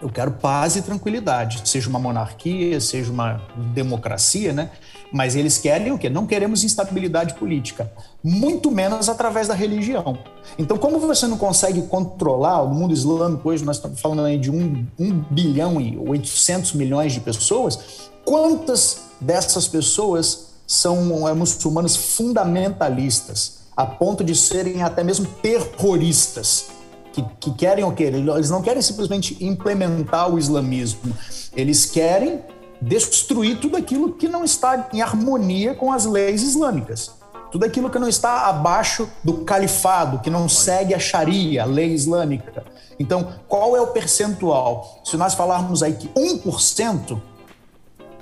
Eu 0.00 0.08
quero 0.08 0.30
paz 0.30 0.76
e 0.76 0.82
tranquilidade, 0.82 1.68
seja 1.68 1.90
uma 1.90 1.98
monarquia, 1.98 2.80
seja 2.80 3.12
uma 3.12 3.42
democracia, 3.74 4.50
né? 4.50 4.70
Mas 5.12 5.36
eles 5.36 5.58
querem 5.58 5.92
o 5.92 5.98
quê? 5.98 6.08
Não 6.08 6.26
queremos 6.26 6.64
instabilidade 6.64 7.34
política, 7.34 7.92
muito 8.24 8.70
menos 8.70 9.10
através 9.10 9.48
da 9.48 9.54
religião. 9.54 10.18
Então, 10.58 10.78
como 10.78 10.98
você 10.98 11.26
não 11.26 11.36
consegue 11.36 11.82
controlar 11.82 12.62
o 12.62 12.72
mundo 12.72 12.94
islâmico, 12.94 13.46
hoje 13.50 13.62
nós 13.62 13.76
estamos 13.76 14.00
falando 14.00 14.24
aí 14.24 14.38
de 14.38 14.50
1, 14.50 14.86
1 14.98 15.24
bilhão 15.30 15.78
e 15.78 15.98
800 15.98 16.72
milhões 16.72 17.12
de 17.12 17.20
pessoas, 17.20 18.10
quantas 18.24 19.10
dessas 19.20 19.68
pessoas 19.68 20.49
são 20.70 21.26
é, 21.26 21.34
muçulmanos 21.34 21.96
fundamentalistas, 21.96 23.62
a 23.76 23.84
ponto 23.84 24.22
de 24.22 24.36
serem 24.36 24.84
até 24.84 25.02
mesmo 25.02 25.26
terroristas? 25.42 26.66
Que, 27.12 27.24
que, 27.40 27.50
querem 27.54 27.82
o 27.82 27.90
quê? 27.90 28.04
Eles 28.04 28.50
não 28.50 28.62
querem 28.62 28.80
simplesmente 28.80 29.36
implementar 29.44 30.32
o 30.32 30.38
islamismo, 30.38 31.12
eles 31.56 31.86
querem 31.86 32.40
destruir 32.80 33.58
tudo 33.58 33.76
aquilo 33.76 34.12
que 34.12 34.28
não 34.28 34.44
está 34.44 34.88
em 34.92 35.02
harmonia 35.02 35.74
com 35.74 35.92
as 35.92 36.04
leis 36.04 36.40
islâmicas. 36.40 37.10
Tudo 37.50 37.64
aquilo 37.64 37.90
que 37.90 37.98
não 37.98 38.08
está 38.08 38.46
abaixo 38.46 39.08
do 39.24 39.38
califado, 39.38 40.20
que 40.20 40.30
não 40.30 40.48
segue 40.48 40.94
a 40.94 41.00
Sharia, 41.00 41.64
a 41.64 41.66
lei 41.66 41.92
islâmica. 41.92 42.64
Então, 42.96 43.34
qual 43.48 43.76
é 43.76 43.80
o 43.80 43.88
percentual? 43.88 45.00
Se 45.04 45.16
nós 45.16 45.34
falarmos 45.34 45.82
aí 45.82 45.94
que 45.94 46.08
1% 46.10 47.20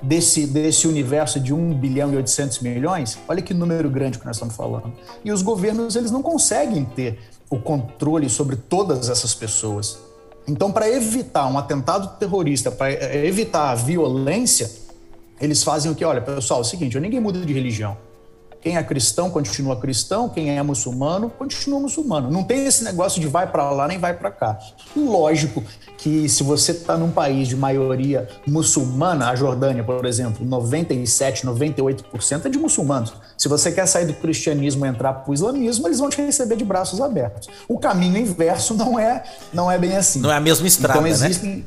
desse, 0.01 0.47
desse 0.47 0.87
universo 0.87 1.39
de 1.39 1.53
1 1.53 1.73
bilhão 1.73 2.13
e 2.13 2.17
800 2.17 2.59
milhões, 2.59 3.17
olha 3.27 3.41
que 3.41 3.53
número 3.53 3.89
grande 3.89 4.17
que 4.19 4.25
nós 4.25 4.35
estamos 4.35 4.55
falando. 4.55 4.93
E 5.23 5.31
os 5.31 5.41
governos, 5.41 5.95
eles 5.95 6.11
não 6.11 6.21
conseguem 6.21 6.85
ter 6.85 7.19
o 7.49 7.57
controle 7.57 8.29
sobre 8.29 8.55
todas 8.55 9.09
essas 9.09 9.33
pessoas. 9.33 9.99
Então, 10.47 10.71
para 10.71 10.89
evitar 10.89 11.47
um 11.47 11.57
atentado 11.57 12.17
terrorista, 12.17 12.71
para 12.71 12.91
eh, 12.91 13.25
evitar 13.25 13.71
a 13.71 13.75
violência, 13.75 14.69
eles 15.39 15.63
fazem 15.63 15.91
o 15.91 15.95
que? 15.95 16.03
Olha, 16.03 16.21
pessoal, 16.21 16.59
é 16.59 16.63
o 16.63 16.65
seguinte: 16.65 16.99
ninguém 16.99 17.19
muda 17.19 17.39
de 17.39 17.53
religião. 17.53 17.97
Quem 18.61 18.75
é 18.75 18.83
cristão 18.83 19.29
continua 19.29 19.79
cristão, 19.79 20.27
quem 20.27 20.57
é 20.57 20.61
muçulmano 20.61 21.29
continua 21.29 21.79
muçulmano. 21.79 22.29
Não 22.29 22.43
tem 22.43 22.65
esse 22.65 22.83
negócio 22.83 23.21
de 23.21 23.27
vai 23.27 23.47
para 23.47 23.69
lá 23.71 23.87
nem 23.87 23.97
vai 23.97 24.13
para 24.13 24.29
cá. 24.31 24.59
Lógico 24.95 25.63
que 25.97 26.27
se 26.27 26.43
você 26.43 26.73
está 26.73 26.97
num 26.97 27.09
país 27.09 27.47
de 27.47 27.55
maioria 27.55 28.27
muçulmana, 28.45 29.29
a 29.29 29.35
Jordânia, 29.35 29.83
por 29.83 30.05
exemplo, 30.05 30.45
97, 30.45 31.45
98% 31.45 32.45
é 32.45 32.49
de 32.49 32.57
muçulmanos. 32.57 33.13
Se 33.37 33.47
você 33.47 33.71
quer 33.71 33.85
sair 33.85 34.05
do 34.05 34.13
cristianismo 34.13 34.85
e 34.85 34.89
entrar 34.89 35.13
para 35.13 35.31
o 35.31 35.33
islamismo, 35.33 35.87
eles 35.87 35.99
vão 35.99 36.09
te 36.09 36.21
receber 36.21 36.57
de 36.57 36.65
braços 36.65 36.99
abertos. 36.99 37.47
O 37.67 37.79
caminho 37.79 38.17
inverso 38.17 38.73
não 38.73 38.99
é, 38.99 39.23
não 39.53 39.71
é 39.71 39.77
bem 39.77 39.95
assim. 39.95 40.19
Não 40.19 40.31
é 40.31 40.35
a 40.35 40.41
mesma 40.41 40.67
estrada, 40.67 40.99
então, 40.99 41.03
né? 41.03 41.27
existem, 41.27 41.55
né? 41.57 41.63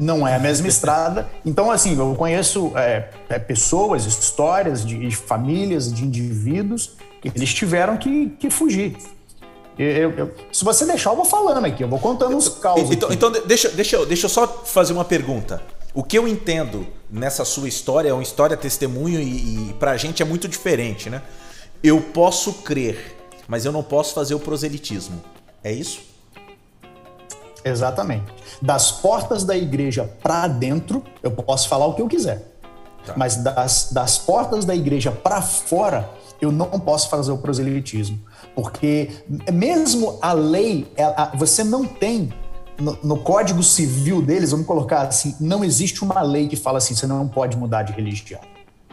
Não 0.00 0.26
é 0.26 0.36
a 0.36 0.38
mesma 0.38 0.68
estrada. 0.68 1.28
Então, 1.44 1.70
assim, 1.70 1.96
eu 1.98 2.14
conheço 2.14 2.72
é, 2.76 3.08
é, 3.28 3.38
pessoas, 3.38 4.06
histórias 4.06 4.84
de, 4.84 5.08
de, 5.08 5.16
famílias, 5.16 5.92
de 5.92 6.04
indivíduos 6.04 6.96
que 7.20 7.28
eles 7.34 7.52
tiveram 7.52 7.96
que, 7.96 8.30
que 8.38 8.50
fugir. 8.50 8.96
Eu, 9.78 10.10
eu, 10.12 10.34
se 10.52 10.64
você 10.64 10.84
deixar, 10.84 11.10
eu 11.10 11.16
vou 11.16 11.24
falando 11.24 11.64
aqui, 11.64 11.82
eu 11.82 11.88
vou 11.88 11.98
contando 11.98 12.36
os 12.36 12.48
causos. 12.48 12.90
Então, 12.90 13.12
então 13.12 13.30
deixa, 13.30 13.68
deixa, 13.70 14.04
deixa 14.04 14.26
eu 14.26 14.30
só 14.30 14.46
fazer 14.64 14.92
uma 14.92 15.04
pergunta. 15.04 15.62
O 15.94 16.02
que 16.02 16.16
eu 16.16 16.26
entendo 16.26 16.86
nessa 17.10 17.44
sua 17.44 17.68
história 17.68 18.08
é 18.08 18.12
uma 18.12 18.22
história 18.22 18.56
testemunho 18.56 19.20
e, 19.20 19.70
e 19.70 19.72
pra 19.74 19.96
gente 19.96 20.22
é 20.22 20.24
muito 20.24 20.48
diferente, 20.48 21.10
né? 21.10 21.22
Eu 21.82 22.00
posso 22.00 22.52
crer, 22.54 23.16
mas 23.48 23.64
eu 23.64 23.72
não 23.72 23.82
posso 23.82 24.14
fazer 24.14 24.34
o 24.34 24.38
proselitismo. 24.38 25.22
É 25.64 25.72
isso? 25.72 26.11
Exatamente. 27.64 28.32
Das 28.60 28.90
portas 28.90 29.44
da 29.44 29.56
igreja 29.56 30.08
para 30.22 30.48
dentro, 30.48 31.02
eu 31.22 31.30
posso 31.30 31.68
falar 31.68 31.86
o 31.86 31.94
que 31.94 32.02
eu 32.02 32.08
quiser. 32.08 32.52
Tá. 33.04 33.14
Mas 33.16 33.36
das, 33.36 33.90
das 33.92 34.18
portas 34.18 34.64
da 34.64 34.74
igreja 34.74 35.10
para 35.10 35.42
fora, 35.42 36.08
eu 36.40 36.52
não 36.52 36.68
posso 36.68 37.08
fazer 37.08 37.32
o 37.32 37.38
proselitismo. 37.38 38.18
Porque 38.54 39.10
mesmo 39.52 40.18
a 40.20 40.32
lei, 40.32 40.92
você 41.34 41.64
não 41.64 41.84
tem 41.84 42.32
no, 42.78 42.98
no, 43.02 43.18
Código 43.18 43.62
Civil 43.62 44.20
deles, 44.22 44.50
vamos 44.50 44.66
colocar 44.66 45.02
assim, 45.02 45.36
não 45.38 45.64
existe 45.64 46.02
uma 46.02 46.20
lei 46.22 46.48
que 46.48 46.56
fala 46.56 46.78
assim, 46.78 46.94
você 46.94 47.06
não 47.06 47.28
pode 47.28 47.56
mudar 47.56 47.82
de 47.82 47.92
religião. 47.92 48.40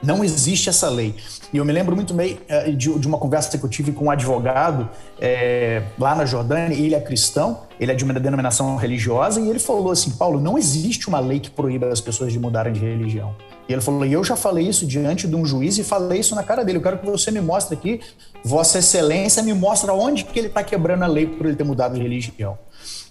Não 0.02 0.24
existe 0.24 0.70
essa 0.70 0.90
lei. 0.90 1.16
E 1.52 1.58
eu 1.58 1.66
me 1.66 1.74
lembro 1.74 1.96
muito 1.96 2.14
bem 2.14 2.40
eh, 2.48 2.72
de, 2.72 2.90
uma 2.90 3.18
conversa 3.18 3.58
que 3.58 3.64
eu 3.64 3.70
tive 3.70 3.92
com 3.92 4.06
um 4.06 4.12
advogado 4.12 4.90
é, 5.20 5.84
lá 5.98 6.14
na 6.16 6.26
Jordânia, 6.26 6.76
ele 6.76 6.94
é 6.94 7.02
cristão, 7.02 7.62
ele 7.80 7.92
é 7.92 7.96
de 7.96 8.04
uma 8.04 8.14
denominação 8.14 8.76
religiosa, 8.76 9.42
e 9.42 9.50
ele 9.50 9.60
falou 9.60 9.92
assim: 9.92 10.12
Paulo, 10.12 10.40
não 10.40 10.58
existe 10.58 11.08
uma 11.08 11.20
lei 11.20 11.40
que 11.40 11.50
proíba 11.50 11.88
as 11.88 12.00
pessoas 12.00 12.32
de 12.32 12.40
mudarem 12.40 12.72
de 12.72 12.80
religião. 12.80 13.36
E 13.68 13.74
ele 13.74 13.82
falou: 13.82 14.06
e 14.06 14.14
eu 14.14 14.24
já 14.24 14.36
falei 14.36 14.68
isso 14.68 14.86
diante 14.86 15.28
de 15.28 15.36
um 15.36 15.46
juiz 15.46 15.78
e 15.78 15.84
falei 15.84 16.20
isso 16.20 16.36
na 16.36 16.44
cara 16.44 16.64
dele. 16.64 16.78
Eu 16.78 16.82
quero 16.82 16.98
que 16.98 17.06
você 17.06 17.32
me 17.32 17.42
mostre 17.42 17.76
aqui, 17.76 18.00
Vossa 18.44 18.80
Excelência, 18.80 19.44
me 19.44 19.54
mostra 19.54 19.94
onde 19.94 20.24
que 20.26 20.40
ele 20.40 20.48
está 20.48 20.64
quebrando 20.64 21.04
a 21.04 21.08
lei 21.08 21.28
por 21.28 21.46
ele 21.46 21.56
ter 21.56 21.64
mudado 21.64 21.96
de 21.96 22.02
religião. 22.02 22.58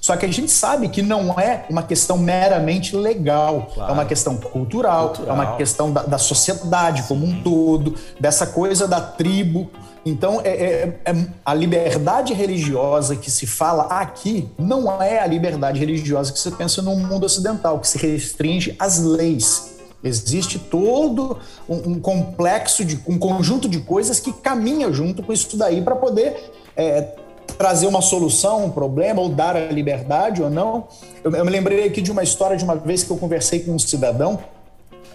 Só 0.09 0.17
que 0.17 0.25
a 0.25 0.33
gente 0.33 0.50
sabe 0.50 0.88
que 0.88 1.03
não 1.03 1.38
é 1.38 1.67
uma 1.69 1.83
questão 1.83 2.17
meramente 2.17 2.97
legal, 2.97 3.69
claro. 3.75 3.91
é 3.91 3.93
uma 3.93 4.07
questão 4.07 4.38
cultural, 4.38 5.09
cultural. 5.09 5.29
é 5.29 5.33
uma 5.38 5.57
questão 5.59 5.93
da, 5.93 6.03
da 6.03 6.17
sociedade 6.17 7.03
Sim. 7.03 7.09
como 7.09 7.27
um 7.27 7.43
todo, 7.43 7.95
dessa 8.19 8.47
coisa 8.47 8.88
da 8.88 9.03
tribo. 9.03 9.71
Então, 10.07 10.41
é, 10.43 10.49
é, 10.49 11.00
é, 11.05 11.27
a 11.45 11.53
liberdade 11.53 12.33
religiosa 12.33 13.17
que 13.17 13.31
se 13.31 13.47
fala 13.47 13.83
aqui 14.00 14.49
não 14.59 14.91
é 15.03 15.21
a 15.21 15.27
liberdade 15.27 15.79
religiosa 15.79 16.33
que 16.33 16.38
se 16.38 16.50
pensa 16.53 16.81
no 16.81 16.97
mundo 16.97 17.25
ocidental, 17.25 17.79
que 17.79 17.87
se 17.87 17.99
restringe 17.99 18.75
às 18.79 19.00
leis. 19.00 19.77
Existe 20.03 20.59
todo 20.59 21.37
um, 21.69 21.91
um 21.91 22.00
complexo, 22.00 22.83
de, 22.83 22.99
um 23.07 23.19
conjunto 23.19 23.69
de 23.69 23.81
coisas 23.81 24.19
que 24.19 24.33
caminha 24.33 24.91
junto 24.91 25.23
com 25.23 25.35
isso 25.35 25.55
daí 25.55 25.83
para 25.83 25.97
poder 25.97 26.50
é, 26.75 27.15
trazer 27.57 27.87
uma 27.87 28.02
solução, 28.02 28.67
um 28.67 28.71
problema, 28.71 29.21
ou 29.21 29.28
dar 29.28 29.57
a 29.57 29.67
liberdade 29.67 30.43
ou 30.43 30.50
não. 30.50 30.88
Eu, 31.25 31.35
eu 31.35 31.45
me 31.45 31.50
lembrei 31.50 31.85
aqui 31.85 32.00
de 32.00 32.12
uma 32.12 32.23
história 32.23 32.57
de 32.57 32.64
uma 32.64 32.76
vez 32.76 33.02
que 33.02 33.11
eu 33.11 33.17
conversei 33.17 33.61
com 33.61 33.73
um 33.73 33.78
cidadão 33.78 34.38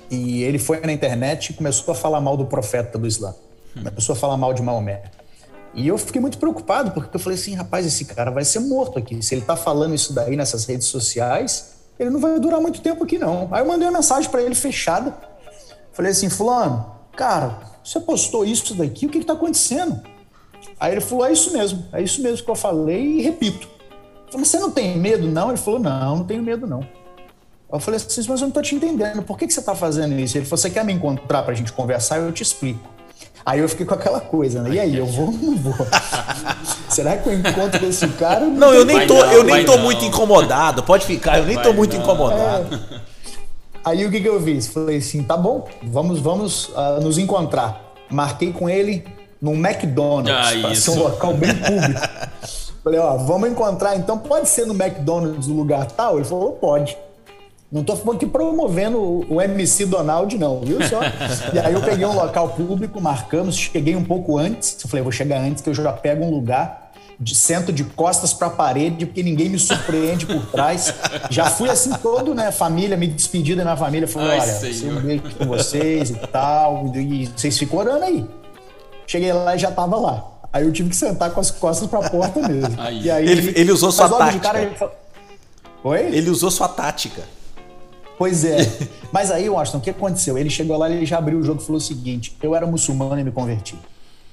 e 0.10 0.44
ele 0.44 0.60
foi 0.60 0.80
na 0.82 0.92
internet 0.92 1.50
e 1.50 1.54
começou 1.54 1.92
a 1.92 1.96
falar 1.96 2.22
mal 2.22 2.38
do 2.38 2.46
profeta 2.46 2.98
do 2.98 3.08
Islã. 3.08 3.34
Começou 3.74 4.14
a 4.14 4.16
falar 4.16 4.38
mal 4.38 4.54
de 4.54 4.62
Maomé. 4.62 5.04
E 5.74 5.88
eu 5.88 5.98
fiquei 5.98 6.22
muito 6.22 6.38
preocupado, 6.38 6.92
porque 6.92 7.16
eu 7.16 7.20
falei 7.20 7.38
assim, 7.38 7.56
rapaz, 7.56 7.86
esse 7.86 8.06
cara 8.06 8.30
vai 8.30 8.46
ser 8.46 8.60
morto 8.60 9.00
aqui. 9.00 9.24
Se 9.24 9.34
ele 9.34 9.42
tá 9.42 9.56
falando 9.56 9.96
isso 9.96 10.14
daí 10.14 10.36
nessas 10.36 10.66
redes 10.66 10.88
sociais, 10.88 11.74
ele 12.00 12.12
não 12.12 12.20
vai 12.20 12.40
durar 12.40 12.62
muito 12.62 12.80
tempo 12.82 13.04
aqui, 13.04 13.18
não. 13.18 13.48
Aí 13.52 13.62
eu 13.62 13.68
mandei 13.68 13.88
uma 13.88 13.98
mensagem 13.98 14.30
para 14.30 14.44
ele 14.44 14.54
fechada. 14.54 15.16
Falei 15.92 16.12
assim, 16.12 16.30
fulano, 16.30 16.86
cara, 17.16 17.60
você 17.84 18.00
postou 18.00 18.46
isso 18.46 18.76
daqui, 18.76 19.08
o 19.08 19.10
que 19.10 19.20
que 19.20 19.26
tá 19.26 19.34
acontecendo? 19.34 20.00
Aí 20.84 20.92
ele 20.92 21.00
falou: 21.00 21.26
é 21.26 21.32
isso 21.32 21.54
mesmo, 21.54 21.86
é 21.94 22.02
isso 22.02 22.22
mesmo 22.22 22.44
que 22.44 22.52
eu 22.52 22.56
falei 22.56 23.02
e 23.02 23.22
repito. 23.22 23.70
Eu 24.26 24.34
falei: 24.34 24.46
você 24.46 24.60
não 24.60 24.70
tem 24.70 24.98
medo, 24.98 25.26
não? 25.26 25.48
Ele 25.48 25.58
falou: 25.58 25.80
não, 25.80 26.18
não 26.18 26.24
tenho 26.26 26.44
medo, 26.44 26.68
não. 26.68 26.86
Eu 27.72 27.80
falei 27.80 27.98
assim, 27.98 28.22
mas 28.28 28.42
eu 28.42 28.48
não 28.48 28.52
tô 28.52 28.62
te 28.62 28.76
entendendo, 28.76 29.24
por 29.24 29.38
que, 29.38 29.48
que 29.48 29.54
você 29.54 29.62
tá 29.62 29.74
fazendo 29.74 30.20
isso? 30.20 30.38
Ele 30.38 30.44
falou: 30.44 30.58
você 30.58 30.70
quer 30.70 30.84
me 30.84 30.92
encontrar 30.92 31.44
pra 31.44 31.54
gente 31.54 31.72
conversar? 31.72 32.18
Eu 32.18 32.34
te 32.34 32.44
explico. 32.44 32.86
Aí 33.46 33.62
eu 33.62 33.70
fiquei 33.70 33.86
com 33.86 33.94
aquela 33.94 34.20
coisa, 34.20 34.62
né? 34.62 34.72
E 34.72 34.80
aí, 34.80 34.98
eu 34.98 35.06
vou 35.06 35.28
ou 35.28 35.32
não 35.32 35.56
vou? 35.56 35.74
Será 36.92 37.16
que 37.16 37.30
eu 37.30 37.34
encontro 37.34 37.80
com 37.80 37.86
esse 37.86 38.08
cara? 38.10 38.42
Não, 38.42 38.52
não 38.52 38.74
eu 38.74 38.84
nem 38.84 39.08
tô, 39.08 39.14
não, 39.14 39.32
eu 39.32 39.44
nem 39.46 39.64
tô 39.64 39.78
não. 39.78 39.84
muito 39.84 40.04
incomodado, 40.04 40.84
pode 40.84 41.06
ficar, 41.06 41.40
eu 41.40 41.46
nem 41.46 41.56
vai 41.56 41.64
tô 41.64 41.72
muito 41.72 41.96
incomodado. 41.96 42.76
É. 42.76 43.00
Aí 43.86 44.06
o 44.06 44.12
que, 44.12 44.20
que 44.20 44.28
eu 44.28 44.42
fiz? 44.44 44.68
Falei 44.68 44.98
assim, 44.98 45.24
tá 45.24 45.38
bom, 45.38 45.66
vamos, 45.82 46.20
vamos 46.20 46.68
uh, 46.70 47.00
nos 47.02 47.18
encontrar. 47.18 47.82
Marquei 48.10 48.52
com 48.52 48.70
ele 48.70 49.23
num 49.44 49.56
McDonald's, 49.56 50.32
ah, 50.32 50.62
para 50.62 50.74
ser 50.74 50.92
um 50.92 51.00
local 51.00 51.34
bem 51.34 51.54
público. 51.54 52.00
Falei, 52.82 52.98
ó, 52.98 53.18
vamos 53.18 53.50
encontrar 53.50 53.98
então, 53.98 54.18
pode 54.18 54.48
ser 54.48 54.66
no 54.66 54.74
McDonald's 54.74 55.48
no 55.48 55.56
lugar 55.56 55.86
tal? 55.88 56.16
Ele 56.16 56.24
falou, 56.24 56.54
pode. 56.54 56.98
Não 57.70 57.84
tô 57.84 57.94
aqui 58.12 58.26
promovendo 58.26 59.26
o 59.30 59.42
MC 59.42 59.86
Donald, 59.86 60.38
não, 60.38 60.62
viu 60.62 60.82
só? 60.88 61.02
e 61.54 61.60
aí 61.60 61.74
eu 61.74 61.82
peguei 61.82 62.06
um 62.06 62.14
local 62.14 62.50
público, 62.50 63.02
marcamos, 63.02 63.58
cheguei 63.58 63.96
um 63.98 64.04
pouco 64.04 64.38
antes. 64.38 64.78
Eu 64.82 64.90
falei, 64.90 65.04
vou 65.04 65.12
chegar 65.12 65.42
antes 65.42 65.62
que 65.62 65.70
eu 65.70 65.74
já 65.74 65.92
pego 65.92 66.24
um 66.24 66.30
lugar 66.30 66.92
de 67.20 67.36
centro 67.36 67.74
de 67.74 67.84
costas 67.84 68.34
para 68.34 68.48
a 68.48 68.52
parede, 68.52 69.06
porque 69.06 69.24
ninguém 69.24 69.50
me 69.50 69.60
surpreende 69.60 70.26
por 70.26 70.46
trás. 70.46 70.94
Já 71.30 71.48
fui 71.48 71.70
assim 71.70 71.92
todo, 72.02 72.34
né? 72.34 72.52
Família, 72.52 72.96
me 72.96 73.08
despedi 73.08 73.56
da 73.56 73.64
minha 73.64 73.78
família. 73.78 74.08
Falei, 74.08 74.40
olha, 74.40 74.92
um 74.92 75.02
beijo 75.02 75.36
com 75.38 75.46
vocês 75.48 76.12
e 76.12 76.16
tal. 76.32 76.92
E 76.96 77.26
vocês 77.36 77.58
ficam 77.58 77.80
orando 77.80 78.06
aí. 78.06 78.26
Cheguei 79.08 79.32
lá 79.34 79.56
e 79.56 79.60
já 79.60 79.72
tava 79.72 79.98
lá. 79.98 80.24
Aí 80.52 80.66
eu 80.66 80.72
tive 80.72 80.90
que 80.90 80.96
sentar 80.96 81.32
com 81.32 81.40
as 81.40 81.50
costas 81.50 81.90
para 81.90 82.06
a 82.06 82.10
porta 82.10 82.48
mesmo. 82.48 82.76
Aí. 82.80 83.10
Aí, 83.10 83.28
ele, 83.28 83.54
ele 83.56 83.72
usou 83.72 83.92
sua 83.92 84.08
tática. 84.10 84.40
Cara, 84.40 84.62
ele... 84.62 84.76
Oi? 85.84 86.00
Ele 86.00 86.30
usou 86.30 86.52
sua 86.52 86.70
tática. 86.70 87.24
Pois 88.18 88.46
é. 88.46 88.58
Mas 89.12 89.32
aí, 89.32 89.50
Washington, 89.50 89.80
o 89.80 89.82
que 89.82 89.90
aconteceu? 89.90 90.38
Ele 90.38 90.50
chegou 90.50 90.78
lá 90.78 90.90
e 90.90 90.94
ele 90.94 91.06
já 91.06 91.18
abriu 91.18 91.40
o 91.40 91.44
jogo 91.44 91.62
e 91.62 91.66
falou 91.66 91.78
o 91.78 91.82
seguinte: 91.82 92.38
eu 92.42 92.56
era 92.56 92.66
muçulmano 92.66 93.20
e 93.20 93.24
me 93.24 93.32
converti. 93.32 93.78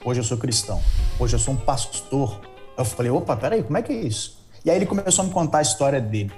Hoje 0.05 0.21
eu 0.21 0.25
sou 0.25 0.39
cristão. 0.39 0.81
Hoje 1.19 1.35
eu 1.35 1.41
sou 1.41 1.55
um 1.55 1.57
pastor. 1.57 2.41
Eu 2.77 2.85
falei, 2.85 3.11
opa, 3.11 3.37
peraí, 3.37 3.63
como 3.63 3.77
é 3.77 3.83
que 3.83 3.93
é 3.93 3.97
isso? 3.97 4.39
E 4.65 4.71
aí 4.71 4.77
ele 4.77 4.87
começou 4.87 5.23
a 5.23 5.27
me 5.27 5.33
contar 5.33 5.59
a 5.59 5.63
história 5.63 6.01
dele. 6.01 6.33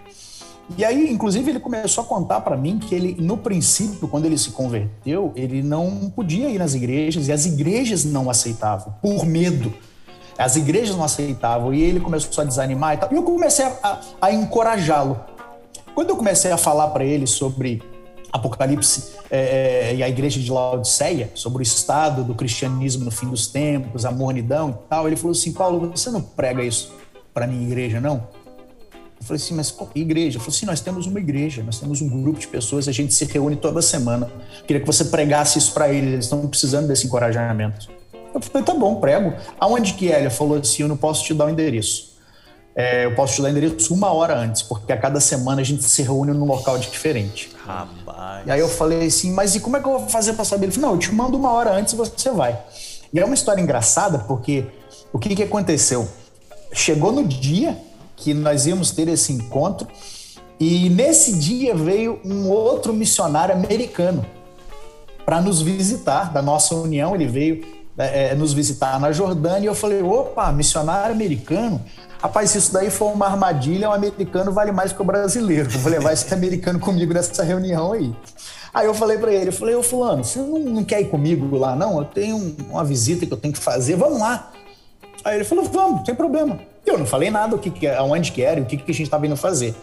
E 0.76 0.84
aí, 0.84 1.12
inclusive, 1.12 1.50
ele 1.50 1.60
começou 1.60 2.04
a 2.04 2.06
contar 2.06 2.40
para 2.40 2.56
mim 2.56 2.78
que 2.78 2.94
ele, 2.94 3.16
no 3.20 3.36
princípio, 3.36 4.08
quando 4.08 4.24
ele 4.24 4.38
se 4.38 4.50
converteu, 4.50 5.32
ele 5.36 5.62
não 5.62 6.10
podia 6.14 6.48
ir 6.48 6.58
nas 6.58 6.74
igrejas 6.74 7.28
e 7.28 7.32
as 7.32 7.44
igrejas 7.44 8.04
não 8.04 8.30
aceitavam, 8.30 8.94
por 9.02 9.26
medo. 9.26 9.72
As 10.38 10.56
igrejas 10.56 10.96
não 10.96 11.04
aceitavam 11.04 11.74
e 11.74 11.82
ele 11.82 12.00
começou 12.00 12.42
a 12.42 12.44
desanimar 12.46 12.94
e 12.94 12.96
tal. 12.96 13.12
E 13.12 13.16
eu 13.16 13.22
comecei 13.22 13.66
a, 13.82 14.00
a, 14.20 14.32
encorajá-lo. 14.32 15.20
Quando 15.94 16.10
eu 16.10 16.16
comecei 16.16 16.50
a 16.50 16.56
falar 16.56 16.88
para 16.88 17.04
ele 17.04 17.26
sobre 17.26 17.82
Apocalipse 18.32 19.12
é, 19.30 19.90
é, 19.90 19.94
e 19.94 20.02
a 20.02 20.08
igreja 20.08 20.40
de 20.40 20.50
Laodiceia, 20.50 21.30
sobre 21.34 21.60
o 21.60 21.62
estado 21.62 22.24
do 22.24 22.34
cristianismo 22.34 23.04
no 23.04 23.10
fim 23.10 23.28
dos 23.28 23.46
tempos, 23.46 24.06
a 24.06 24.10
mornidão 24.10 24.70
e 24.70 24.88
tal, 24.88 25.06
ele 25.06 25.16
falou 25.16 25.32
assim: 25.32 25.52
Paulo, 25.52 25.90
você 25.90 26.10
não 26.10 26.22
prega 26.22 26.64
isso 26.64 26.94
para 27.34 27.46
minha 27.46 27.62
igreja, 27.62 28.00
não? 28.00 28.26
Eu 29.22 29.26
falei 29.26 29.40
assim, 29.40 29.54
mas 29.54 29.70
qual 29.70 29.88
igreja? 29.94 30.36
Ele 30.36 30.38
falou 30.38 30.48
assim, 30.48 30.66
nós 30.66 30.80
temos 30.80 31.06
uma 31.06 31.20
igreja, 31.20 31.62
nós 31.62 31.78
temos 31.78 32.02
um 32.02 32.22
grupo 32.22 32.40
de 32.40 32.48
pessoas, 32.48 32.88
a 32.88 32.92
gente 32.92 33.14
se 33.14 33.24
reúne 33.24 33.54
toda 33.54 33.80
semana. 33.80 34.28
Queria 34.66 34.80
que 34.80 34.86
você 34.86 35.04
pregasse 35.04 35.60
isso 35.60 35.72
para 35.72 35.88
eles, 35.90 36.12
eles 36.12 36.24
estão 36.24 36.44
precisando 36.48 36.88
desse 36.88 37.06
encorajamento. 37.06 37.88
Eu 38.34 38.40
falei, 38.40 38.64
tá 38.64 38.74
bom, 38.74 38.96
prego. 38.96 39.32
Aonde 39.60 39.94
que 39.94 40.10
é? 40.10 40.18
Ele 40.18 40.28
falou 40.28 40.58
assim, 40.58 40.82
eu 40.82 40.88
não 40.88 40.96
posso 40.96 41.22
te 41.22 41.32
dar 41.32 41.46
o 41.46 41.50
endereço. 41.50 42.16
É, 42.74 43.04
eu 43.04 43.14
posso 43.14 43.36
te 43.36 43.42
dar 43.42 43.46
o 43.46 43.50
endereço 43.52 43.94
uma 43.94 44.12
hora 44.12 44.36
antes, 44.36 44.60
porque 44.62 44.92
a 44.92 44.96
cada 44.96 45.20
semana 45.20 45.60
a 45.60 45.64
gente 45.64 45.84
se 45.84 46.02
reúne 46.02 46.32
num 46.32 46.46
local 46.46 46.76
diferente. 46.76 47.52
Rapaz. 47.64 48.44
E 48.44 48.50
aí 48.50 48.58
eu 48.58 48.68
falei 48.68 49.06
assim, 49.06 49.30
mas 49.30 49.54
e 49.54 49.60
como 49.60 49.76
é 49.76 49.80
que 49.80 49.86
eu 49.86 50.00
vou 50.00 50.08
fazer 50.08 50.32
para 50.32 50.44
saber? 50.44 50.64
Ele 50.66 50.72
falou, 50.72 50.88
não, 50.88 50.96
eu 50.96 51.00
te 51.00 51.14
mando 51.14 51.36
uma 51.36 51.52
hora 51.52 51.72
antes 51.72 51.92
e 51.92 51.96
você 51.96 52.30
vai. 52.32 52.58
E 53.14 53.20
é 53.20 53.24
uma 53.24 53.34
história 53.34 53.62
engraçada, 53.62 54.18
porque 54.18 54.66
o 55.12 55.18
que, 55.20 55.36
que 55.36 55.44
aconteceu? 55.44 56.08
Chegou 56.72 57.12
no 57.12 57.22
dia 57.22 57.78
que 58.22 58.32
nós 58.32 58.66
íamos 58.66 58.90
ter 58.92 59.08
esse 59.08 59.32
encontro, 59.32 59.88
e 60.58 60.88
nesse 60.88 61.32
dia 61.32 61.74
veio 61.74 62.20
um 62.24 62.48
outro 62.48 62.92
missionário 62.92 63.52
americano 63.52 64.24
para 65.24 65.40
nos 65.40 65.60
visitar, 65.60 66.32
da 66.32 66.40
nossa 66.40 66.74
união. 66.74 67.14
Ele 67.14 67.26
veio 67.26 67.64
é, 67.98 68.34
nos 68.34 68.52
visitar 68.52 69.00
na 69.00 69.10
Jordânia 69.10 69.64
e 69.64 69.66
eu 69.66 69.74
falei: 69.74 70.02
opa, 70.02 70.52
missionário 70.52 71.14
americano? 71.14 71.80
Rapaz, 72.20 72.54
isso 72.54 72.72
daí 72.72 72.90
foi 72.90 73.08
uma 73.08 73.26
armadilha, 73.26 73.90
um 73.90 73.92
americano 73.92 74.52
vale 74.52 74.70
mais 74.70 74.92
que 74.92 75.02
o 75.02 75.04
brasileiro. 75.04 75.68
vou 75.68 75.90
levar 75.90 76.12
esse 76.12 76.30
americano 76.32 76.78
comigo 76.78 77.12
nessa 77.12 77.42
reunião 77.42 77.92
aí. 77.92 78.14
Aí 78.72 78.86
eu 78.86 78.94
falei 78.94 79.18
para 79.18 79.32
ele, 79.32 79.48
eu 79.48 79.52
falei, 79.52 79.74
ô 79.74 79.82
fulano, 79.82 80.24
você 80.24 80.38
não, 80.38 80.58
não, 80.60 80.84
quer 80.84 81.00
ir 81.00 81.06
comigo 81.06 81.58
lá, 81.58 81.74
não? 81.74 81.98
Eu 81.98 82.04
tenho 82.04 82.56
uma 82.70 82.84
visita 82.84 83.26
que 83.26 83.32
eu 83.32 83.36
tenho 83.36 83.52
que 83.52 83.60
fazer, 83.60 83.96
vamos 83.96 84.20
lá. 84.20 84.52
Aí 85.24 85.34
ele 85.34 85.44
falou, 85.44 85.64
vamos, 85.64 86.06
sem 86.06 86.14
problema. 86.14 86.60
Eu 86.84 86.98
não 86.98 87.06
falei 87.06 87.30
nada, 87.30 87.54
o 87.54 87.58
que, 87.58 87.70
que 87.70 87.86
aonde 87.86 88.32
que 88.32 88.42
era, 88.42 88.60
o 88.60 88.64
que, 88.64 88.76
que 88.76 88.90
a 88.90 88.94
gente 88.94 89.06
estava 89.06 89.26
indo 89.26 89.36
fazer. 89.36 89.74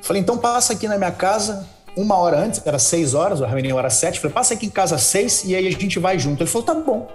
Falei, 0.00 0.20
então 0.20 0.36
passa 0.36 0.72
aqui 0.72 0.88
na 0.88 0.98
minha 0.98 1.12
casa 1.12 1.66
uma 1.96 2.16
hora 2.16 2.38
antes, 2.38 2.60
era 2.64 2.78
seis 2.78 3.14
horas, 3.14 3.40
a 3.42 3.46
reunião 3.46 3.78
era 3.78 3.90
sete. 3.90 4.18
Falei, 4.18 4.34
passa 4.34 4.54
aqui 4.54 4.66
em 4.66 4.70
casa 4.70 4.98
seis 4.98 5.44
e 5.44 5.54
aí 5.54 5.66
a 5.66 5.70
gente 5.70 5.98
vai 5.98 6.18
junto. 6.18 6.42
Ele 6.42 6.50
falou, 6.50 6.66
tá 6.66 6.74
bom. 6.74 7.08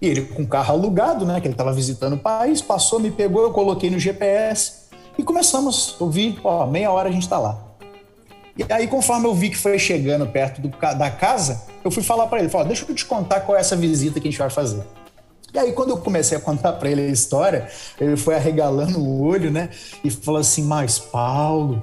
E 0.00 0.08
ele 0.08 0.22
com 0.22 0.42
o 0.42 0.46
carro 0.46 0.74
alugado, 0.74 1.24
né? 1.24 1.40
Que 1.40 1.46
ele 1.46 1.54
estava 1.54 1.72
visitando 1.72 2.14
o 2.14 2.18
país, 2.18 2.60
passou, 2.60 2.98
me 2.98 3.10
pegou, 3.10 3.42
eu 3.42 3.52
coloquei 3.52 3.88
no 3.88 3.98
GPS 3.98 4.82
e 5.16 5.22
começamos 5.22 5.96
a 6.00 6.04
ouvir, 6.04 6.40
ó, 6.42 6.66
meia 6.66 6.90
hora 6.90 7.08
a 7.08 7.12
gente 7.12 7.22
está 7.22 7.38
lá. 7.38 7.58
E 8.56 8.64
aí, 8.70 8.86
conforme 8.86 9.26
eu 9.26 9.34
vi 9.34 9.48
que 9.48 9.56
foi 9.56 9.78
chegando 9.78 10.26
perto 10.26 10.60
do, 10.60 10.68
da 10.68 11.10
casa, 11.10 11.62
eu 11.84 11.90
fui 11.90 12.02
falar 12.02 12.26
para 12.26 12.40
ele, 12.40 12.48
falou, 12.48 12.66
deixa 12.66 12.84
eu 12.86 12.94
te 12.94 13.04
contar 13.04 13.40
qual 13.40 13.56
é 13.56 13.60
essa 13.60 13.76
visita 13.76 14.20
que 14.20 14.28
a 14.28 14.30
gente 14.30 14.38
vai 14.38 14.50
fazer. 14.50 14.82
E 15.52 15.58
aí, 15.58 15.72
quando 15.72 15.90
eu 15.90 15.98
comecei 15.98 16.36
a 16.36 16.40
contar 16.40 16.72
para 16.74 16.90
ele 16.90 17.02
a 17.02 17.08
história, 17.08 17.68
ele 18.00 18.16
foi 18.16 18.34
arregalando 18.34 18.98
o 18.98 19.22
olho, 19.22 19.50
né? 19.50 19.68
E 20.02 20.10
falou 20.10 20.40
assim: 20.40 20.64
Mas, 20.64 20.98
Paulo, 20.98 21.82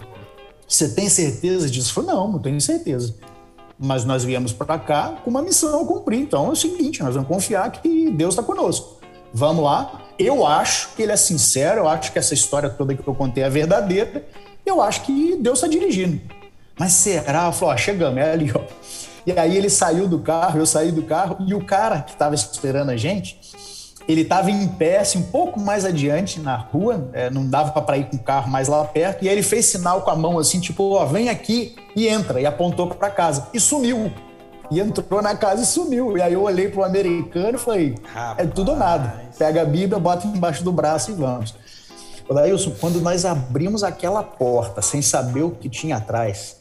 você 0.68 0.90
tem 0.90 1.08
certeza 1.10 1.70
disso? 1.70 1.90
Eu 1.90 2.04
falei: 2.04 2.16
Não, 2.16 2.32
não 2.32 2.40
tenho 2.40 2.60
certeza 2.60 3.14
mas 3.80 4.04
nós 4.04 4.26
viemos 4.26 4.52
para 4.52 4.78
cá 4.78 5.16
com 5.24 5.30
uma 5.30 5.42
missão 5.42 5.82
a 5.82 5.86
cumprir. 5.86 6.20
Então 6.20 6.48
é 6.48 6.50
o 6.50 6.56
seguinte, 6.56 7.02
nós 7.02 7.14
vamos 7.14 7.30
confiar 7.30 7.72
que 7.72 8.10
Deus 8.12 8.34
está 8.34 8.44
conosco. 8.44 9.00
Vamos 9.34 9.64
lá. 9.64 10.02
Eu 10.20 10.46
acho 10.46 10.90
que 10.96 11.04
ele 11.04 11.14
é 11.14 11.16
sincero, 11.16 11.82
eu 11.82 11.88
acho 11.88 12.12
que 12.12 12.20
essa 12.20 12.34
história 12.34 12.70
toda 12.70 12.94
que 12.94 13.08
eu 13.08 13.16
contei 13.16 13.44
é 13.44 13.50
verdadeira. 13.50 14.28
Eu 14.66 14.82
acho 14.82 15.04
que 15.04 15.38
Deus 15.38 15.60
está 15.60 15.68
dirigindo. 15.68 16.20
Mas 16.78 16.92
será? 16.92 17.52
Falei, 17.54 17.76
ó, 17.76 17.78
chegamos, 17.78 18.18
é 18.20 18.32
ali, 18.34 18.52
ó. 18.54 18.62
E 19.26 19.32
aí 19.32 19.56
ele 19.56 19.70
saiu 19.70 20.08
do 20.08 20.20
carro, 20.20 20.60
eu 20.60 20.66
saí 20.66 20.92
do 20.92 21.04
carro, 21.04 21.38
e 21.48 21.54
o 21.54 21.64
cara 21.64 22.02
que 22.02 22.12
estava 22.12 22.36
esperando 22.36 22.90
a 22.90 22.98
gente, 22.98 23.40
ele 24.10 24.22
estava 24.22 24.50
em 24.50 24.68
pé, 24.68 24.98
assim, 24.98 25.20
um 25.20 25.24
pouco 25.24 25.60
mais 25.60 25.86
adiante 25.86 26.40
na 26.40 26.56
rua, 26.56 27.10
é, 27.14 27.30
não 27.30 27.48
dava 27.48 27.80
para 27.80 27.96
ir 27.96 28.06
com 28.06 28.16
o 28.16 28.20
carro 28.20 28.50
mais 28.50 28.68
lá 28.68 28.84
perto, 28.84 29.24
e 29.24 29.30
aí 29.30 29.36
ele 29.36 29.44
fez 29.44 29.68
sinal 29.68 30.02
com 30.02 30.10
a 30.10 30.16
mão 30.16 30.40
assim, 30.40 30.60
tipo, 30.60 30.96
ó, 30.96 31.06
vem 31.06 31.30
aqui 31.30 31.76
e 31.96 32.08
entra, 32.08 32.42
e 32.42 32.46
apontou 32.46 32.88
para 32.88 33.12
casa, 33.12 33.48
e 33.54 33.60
sumiu. 33.60 34.12
E 34.72 34.80
entrou 34.80 35.22
na 35.22 35.36
casa 35.36 35.64
e 35.64 35.66
sumiu. 35.66 36.16
E 36.16 36.22
aí 36.22 36.34
eu 36.34 36.44
olhei 36.44 36.70
pro 36.70 36.84
americano 36.84 37.56
e 37.56 37.60
falei, 37.60 37.96
Rapaz. 38.04 38.48
é 38.48 38.52
tudo 38.52 38.72
ou 38.72 38.78
nada. 38.78 39.26
Pega 39.38 39.64
a 39.64 39.66
Bíblia, 39.66 40.00
bota 40.00 40.28
embaixo 40.28 40.64
do 40.64 40.72
braço 40.72 41.10
e 41.10 41.14
vamos. 41.16 41.56
Daílson, 42.32 42.74
quando 42.80 43.02
nós 43.02 43.26
abrimos 43.26 43.84
aquela 43.84 44.22
porta 44.22 44.82
sem 44.82 45.02
saber 45.02 45.42
o 45.42 45.50
que 45.52 45.68
tinha 45.68 45.98
atrás, 45.98 46.58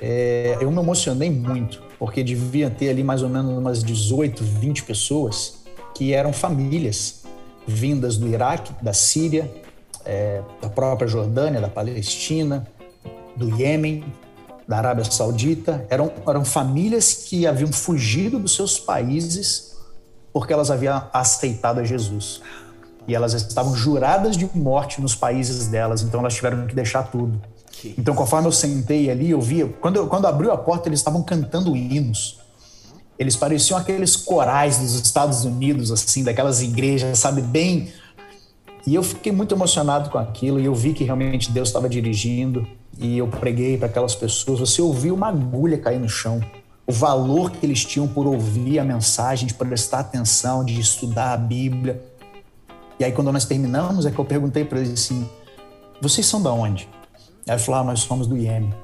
é, 0.00 0.56
eu 0.58 0.70
me 0.70 0.78
emocionei 0.78 1.30
muito, 1.30 1.82
porque 1.98 2.22
devia 2.22 2.70
ter 2.70 2.88
ali 2.88 3.04
mais 3.04 3.22
ou 3.22 3.28
menos 3.28 3.56
umas 3.56 3.84
18, 3.84 4.42
20 4.42 4.82
pessoas 4.84 5.63
que 5.94 6.12
eram 6.12 6.32
famílias 6.32 7.22
vindas 7.66 8.16
do 8.16 8.28
Iraque, 8.28 8.72
da 8.82 8.92
Síria, 8.92 9.50
é, 10.04 10.42
da 10.60 10.68
própria 10.68 11.08
Jordânia, 11.08 11.60
da 11.60 11.68
Palestina, 11.68 12.66
do 13.36 13.48
Iêmen, 13.58 14.04
da 14.66 14.78
Arábia 14.78 15.04
Saudita. 15.04 15.86
Eram, 15.88 16.12
eram 16.26 16.44
famílias 16.44 17.14
que 17.28 17.46
haviam 17.46 17.72
fugido 17.72 18.38
dos 18.38 18.54
seus 18.54 18.78
países 18.78 19.74
porque 20.34 20.52
elas 20.52 20.68
haviam 20.68 21.00
aceitado 21.12 21.78
a 21.78 21.84
Jesus. 21.84 22.42
E 23.06 23.14
elas 23.14 23.34
estavam 23.34 23.76
juradas 23.76 24.36
de 24.36 24.50
morte 24.52 25.00
nos 25.00 25.14
países 25.14 25.68
delas, 25.68 26.02
então 26.02 26.18
elas 26.18 26.34
tiveram 26.34 26.66
que 26.66 26.74
deixar 26.74 27.04
tudo. 27.04 27.40
Então, 27.84 28.14
conforme 28.14 28.48
eu 28.48 28.52
sentei 28.52 29.10
ali, 29.10 29.30
eu 29.30 29.40
via, 29.40 29.68
quando, 29.80 29.96
eu, 29.96 30.08
quando 30.08 30.26
abriu 30.26 30.50
a 30.50 30.56
porta, 30.56 30.88
eles 30.88 30.98
estavam 30.98 31.22
cantando 31.22 31.76
hinos. 31.76 32.40
Eles 33.18 33.36
pareciam 33.36 33.78
aqueles 33.78 34.16
corais 34.16 34.78
dos 34.78 34.94
Estados 34.94 35.44
Unidos, 35.44 35.92
assim, 35.92 36.24
daquelas 36.24 36.62
igrejas, 36.62 37.18
sabe, 37.18 37.42
bem. 37.42 37.92
E 38.86 38.94
eu 38.94 39.02
fiquei 39.02 39.32
muito 39.32 39.54
emocionado 39.54 40.10
com 40.10 40.18
aquilo 40.18 40.60
e 40.60 40.64
eu 40.64 40.74
vi 40.74 40.92
que 40.92 41.04
realmente 41.04 41.50
Deus 41.50 41.68
estava 41.68 41.88
dirigindo 41.88 42.66
e 42.98 43.16
eu 43.16 43.26
preguei 43.28 43.78
para 43.78 43.86
aquelas 43.86 44.14
pessoas. 44.14 44.60
Você 44.60 44.82
ouviu 44.82 45.14
uma 45.14 45.28
agulha 45.28 45.78
cair 45.78 45.98
no 45.98 46.08
chão. 46.08 46.40
O 46.86 46.92
valor 46.92 47.50
que 47.50 47.64
eles 47.64 47.82
tinham 47.82 48.06
por 48.06 48.26
ouvir 48.26 48.78
a 48.78 48.84
mensagem, 48.84 49.46
de 49.46 49.54
prestar 49.54 50.00
atenção, 50.00 50.62
de 50.62 50.78
estudar 50.78 51.32
a 51.32 51.36
Bíblia. 51.36 52.02
E 53.00 53.04
aí, 53.04 53.10
quando 53.10 53.32
nós 53.32 53.46
terminamos, 53.46 54.04
é 54.04 54.10
que 54.10 54.18
eu 54.18 54.24
perguntei 54.24 54.66
para 54.66 54.78
eles 54.80 54.92
assim: 54.92 55.26
vocês 56.00 56.26
são 56.26 56.42
da 56.42 56.52
onde? 56.52 56.86
Aí 57.48 57.54
ele 57.54 57.58
falou: 57.58 57.80
ah, 57.80 57.84
nós 57.84 58.00
somos 58.00 58.26
do 58.26 58.36
Iêmen. 58.36 58.83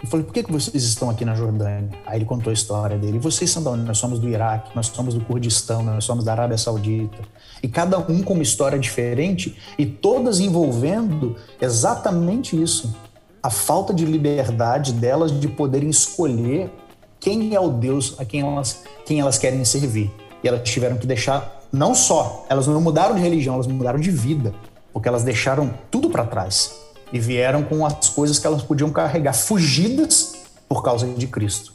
Eu 0.00 0.06
falei, 0.08 0.24
por 0.24 0.32
que, 0.32 0.44
que 0.44 0.52
vocês 0.52 0.84
estão 0.84 1.10
aqui 1.10 1.24
na 1.24 1.34
Jordânia? 1.34 1.90
Aí 2.06 2.18
ele 2.18 2.24
contou 2.24 2.50
a 2.50 2.54
história 2.54 2.96
dele. 2.96 3.18
Vocês 3.18 3.50
são 3.50 3.60
da 3.60 3.72
onde? 3.72 3.82
Nós 3.82 3.98
somos 3.98 4.20
do 4.20 4.28
Iraque, 4.28 4.70
nós 4.74 4.86
somos 4.86 5.14
do 5.14 5.20
Kurdistão, 5.22 5.82
nós 5.82 6.04
somos 6.04 6.24
da 6.24 6.30
Arábia 6.30 6.56
Saudita. 6.56 7.18
E 7.60 7.66
cada 7.66 7.98
um 7.98 8.22
com 8.22 8.34
uma 8.34 8.42
história 8.42 8.78
diferente 8.78 9.58
e 9.76 9.84
todas 9.84 10.38
envolvendo 10.38 11.34
exatamente 11.60 12.60
isso. 12.60 12.94
A 13.42 13.50
falta 13.50 13.92
de 13.92 14.04
liberdade 14.04 14.92
delas 14.92 15.32
de 15.32 15.48
poderem 15.48 15.90
escolher 15.90 16.70
quem 17.18 17.56
é 17.56 17.60
o 17.60 17.68
Deus 17.68 18.14
a 18.20 18.24
quem 18.24 18.42
elas, 18.42 18.84
quem 19.04 19.18
elas 19.18 19.36
querem 19.36 19.64
servir. 19.64 20.12
E 20.44 20.46
elas 20.46 20.62
tiveram 20.62 20.96
que 20.96 21.08
deixar, 21.08 21.66
não 21.72 21.92
só, 21.92 22.46
elas 22.48 22.68
não 22.68 22.80
mudaram 22.80 23.16
de 23.16 23.20
religião, 23.20 23.54
elas 23.54 23.66
mudaram 23.66 23.98
de 23.98 24.12
vida. 24.12 24.54
Porque 24.92 25.08
elas 25.08 25.24
deixaram 25.24 25.74
tudo 25.90 26.08
para 26.08 26.24
trás 26.24 26.87
e 27.12 27.18
vieram 27.18 27.62
com 27.62 27.84
as 27.84 28.08
coisas 28.10 28.38
que 28.38 28.46
elas 28.46 28.62
podiam 28.62 28.90
carregar, 28.90 29.32
fugidas 29.32 30.42
por 30.68 30.82
causa 30.82 31.06
de 31.06 31.26
Cristo. 31.26 31.72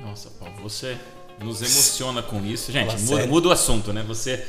Nossa, 0.00 0.30
Paulo, 0.30 0.54
você 0.62 0.96
nos 1.42 1.60
emociona 1.60 2.22
com 2.22 2.44
isso. 2.44 2.72
Gente, 2.72 2.98
muda, 3.28 3.48
o 3.48 3.50
assunto, 3.50 3.92
né? 3.92 4.02
Você 4.06 4.44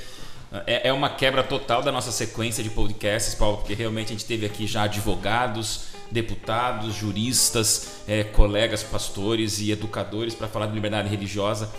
é, 0.65 0.87
é, 0.87 0.93
uma 0.93 1.09
quebra 1.09 1.43
total 1.43 1.83
da 1.83 1.91
nossa 1.91 2.11
sequência 2.11 2.63
de 2.63 2.69
podcasts, 2.69 3.35
Paulo, 3.35 3.57
porque 3.57 3.73
realmente 3.73 4.07
a 4.07 4.11
gente 4.11 4.25
teve 4.25 4.45
aqui 4.45 4.65
já 4.65 4.83
advogados, 4.83 5.87
deputados, 6.09 6.95
juristas, 6.95 7.87
é, 8.07 8.23
colegas, 8.23 8.81
pastores 8.81 9.59
e 9.59 9.71
educadores 9.71 10.33
para 10.33 10.47
falar 10.47 10.67
de 10.67 10.73
liberdade 10.73 11.09
religiosa. 11.09 11.69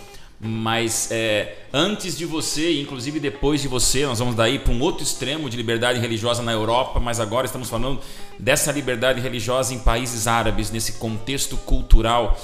Mas 0.41 1.09
é, 1.11 1.57
antes 1.73 2.17
de 2.17 2.25
você, 2.25 2.79
inclusive 2.79 3.19
depois 3.19 3.61
de 3.61 3.67
você, 3.67 4.05
nós 4.05 4.19
vamos 4.19 4.35
daí 4.35 4.57
para 4.57 4.71
um 4.71 4.81
outro 4.81 5.03
extremo 5.03 5.49
de 5.49 5.57
liberdade 5.57 5.99
religiosa 5.99 6.41
na 6.41 6.53
Europa, 6.53 6.97
mas 6.97 7.19
agora 7.19 7.45
estamos 7.45 7.69
falando 7.69 7.99
dessa 8.37 8.71
liberdade 8.71 9.19
religiosa 9.19 9.73
em 9.73 9.79
países 9.79 10.27
árabes, 10.27 10.71
nesse 10.71 10.93
contexto 10.93 11.57
cultural. 11.57 12.39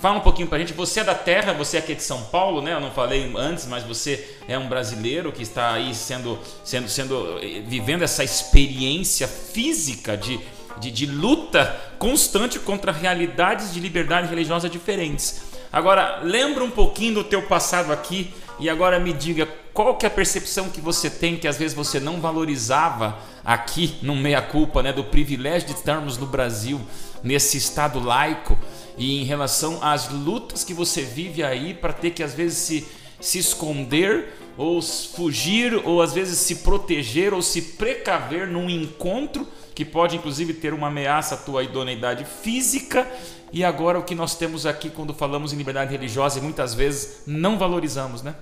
Fala 0.00 0.18
um 0.18 0.22
pouquinho 0.22 0.48
para 0.48 0.56
a 0.56 0.60
gente. 0.60 0.72
Você 0.72 1.00
é 1.00 1.04
da 1.04 1.14
terra, 1.14 1.52
você 1.52 1.76
é 1.76 1.80
aqui 1.80 1.94
de 1.94 2.02
São 2.02 2.22
Paulo, 2.24 2.62
né? 2.62 2.72
Eu 2.72 2.80
não 2.80 2.90
falei 2.90 3.30
antes, 3.36 3.66
mas 3.66 3.84
você 3.84 4.36
é 4.48 4.58
um 4.58 4.68
brasileiro 4.68 5.30
que 5.30 5.42
está 5.42 5.72
aí 5.72 5.94
sendo, 5.94 6.38
sendo, 6.62 6.88
sendo, 6.88 7.40
vivendo 7.66 8.02
essa 8.02 8.24
experiência 8.24 9.28
física 9.28 10.16
de 10.16 10.40
de, 10.78 10.90
de 10.90 11.06
luta 11.06 11.80
constante 11.98 12.58
contra 12.58 12.92
realidades 12.92 13.72
de 13.72 13.80
liberdade 13.80 14.28
religiosa 14.28 14.68
diferentes. 14.68 15.53
Agora, 15.74 16.20
lembra 16.22 16.62
um 16.62 16.70
pouquinho 16.70 17.14
do 17.14 17.24
teu 17.24 17.42
passado 17.42 17.92
aqui 17.92 18.32
e 18.60 18.70
agora 18.70 19.00
me 19.00 19.12
diga 19.12 19.44
qual 19.72 19.96
que 19.96 20.06
é 20.06 20.08
a 20.08 20.10
percepção 20.10 20.70
que 20.70 20.80
você 20.80 21.10
tem 21.10 21.36
que 21.36 21.48
às 21.48 21.56
vezes 21.56 21.74
você 21.74 21.98
não 21.98 22.20
valorizava 22.20 23.18
aqui 23.44 23.96
no 24.00 24.14
meia 24.14 24.40
culpa, 24.40 24.84
né, 24.84 24.92
do 24.92 25.02
privilégio 25.02 25.66
de 25.66 25.74
estarmos 25.74 26.16
no 26.16 26.26
Brasil 26.26 26.80
nesse 27.24 27.56
estado 27.56 27.98
laico 27.98 28.56
e 28.96 29.20
em 29.20 29.24
relação 29.24 29.80
às 29.82 30.08
lutas 30.08 30.62
que 30.62 30.72
você 30.72 31.02
vive 31.02 31.42
aí 31.42 31.74
para 31.74 31.92
ter 31.92 32.12
que 32.12 32.22
às 32.22 32.34
vezes 32.34 32.58
se 32.58 32.86
se 33.20 33.38
esconder 33.38 34.32
ou 34.56 34.80
fugir 34.80 35.74
ou 35.84 36.00
às 36.00 36.12
vezes 36.12 36.38
se 36.38 36.56
proteger 36.56 37.34
ou 37.34 37.42
se 37.42 37.60
precaver 37.60 38.46
num 38.46 38.70
encontro 38.70 39.44
que 39.74 39.84
pode 39.84 40.14
inclusive 40.14 40.54
ter 40.54 40.72
uma 40.72 40.86
ameaça 40.86 41.34
à 41.34 41.38
tua 41.38 41.64
idoneidade 41.64 42.24
física 42.24 43.10
e 43.54 43.62
agora 43.62 44.00
o 44.00 44.02
que 44.02 44.16
nós 44.16 44.34
temos 44.34 44.66
aqui 44.66 44.90
quando 44.90 45.14
falamos 45.14 45.52
em 45.52 45.56
liberdade 45.56 45.92
religiosa 45.92 46.40
e 46.40 46.42
muitas 46.42 46.74
vezes 46.74 47.22
não 47.24 47.56
valorizamos, 47.56 48.20
né? 48.20 48.34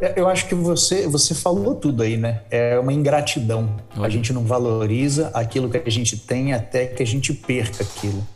É, 0.00 0.14
eu 0.16 0.26
acho 0.26 0.46
que 0.48 0.54
você, 0.54 1.06
você 1.06 1.34
falou 1.34 1.74
tudo 1.74 2.02
aí, 2.02 2.16
né? 2.16 2.40
É 2.50 2.78
uma 2.78 2.94
ingratidão. 2.94 3.76
A 3.98 4.08
gente 4.08 4.32
não 4.32 4.44
valoriza 4.44 5.30
aquilo 5.34 5.68
que 5.68 5.76
a 5.76 5.90
gente 5.90 6.16
tem 6.16 6.54
até 6.54 6.86
que 6.86 7.02
a 7.02 7.06
gente 7.06 7.34
perca 7.34 7.82
aquilo. 7.82 8.26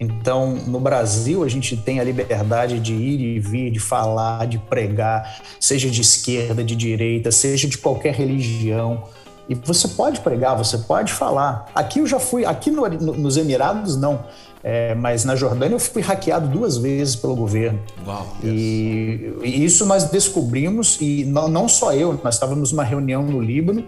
Então, 0.00 0.54
no 0.66 0.80
Brasil, 0.80 1.44
a 1.44 1.48
gente 1.48 1.76
tem 1.76 2.00
a 2.00 2.04
liberdade 2.04 2.80
de 2.80 2.94
ir 2.94 3.20
e 3.20 3.38
vir, 3.38 3.70
de 3.70 3.78
falar, 3.78 4.46
de 4.46 4.58
pregar, 4.58 5.38
seja 5.60 5.90
de 5.90 6.00
esquerda, 6.00 6.64
de 6.64 6.74
direita, 6.74 7.30
seja 7.30 7.68
de 7.68 7.76
qualquer 7.76 8.14
religião. 8.14 9.04
E 9.48 9.54
você 9.54 9.88
pode 9.88 10.20
pregar, 10.20 10.56
você 10.56 10.76
pode 10.78 11.12
falar. 11.12 11.70
Aqui 11.74 12.00
eu 12.00 12.06
já 12.06 12.18
fui, 12.18 12.44
aqui 12.44 12.70
no, 12.70 12.86
no, 12.88 13.12
nos 13.14 13.36
Emirados 13.36 13.96
não, 13.96 14.24
é, 14.68 14.96
mas 14.96 15.24
na 15.24 15.36
Jordânia 15.36 15.76
eu 15.76 15.78
fui 15.78 16.02
hackeado 16.02 16.48
duas 16.48 16.76
vezes 16.76 17.14
pelo 17.14 17.36
governo. 17.36 17.78
Uau, 18.04 18.26
e, 18.42 19.32
e, 19.44 19.64
isso 19.64 19.86
nós 19.86 20.10
descobrimos, 20.10 20.98
e 21.00 21.24
não, 21.24 21.46
não 21.46 21.68
só 21.68 21.92
eu, 21.92 22.18
nós 22.24 22.34
estávamos 22.34 22.72
numa 22.72 22.82
reunião 22.82 23.22
no 23.22 23.40
Líbano 23.40 23.84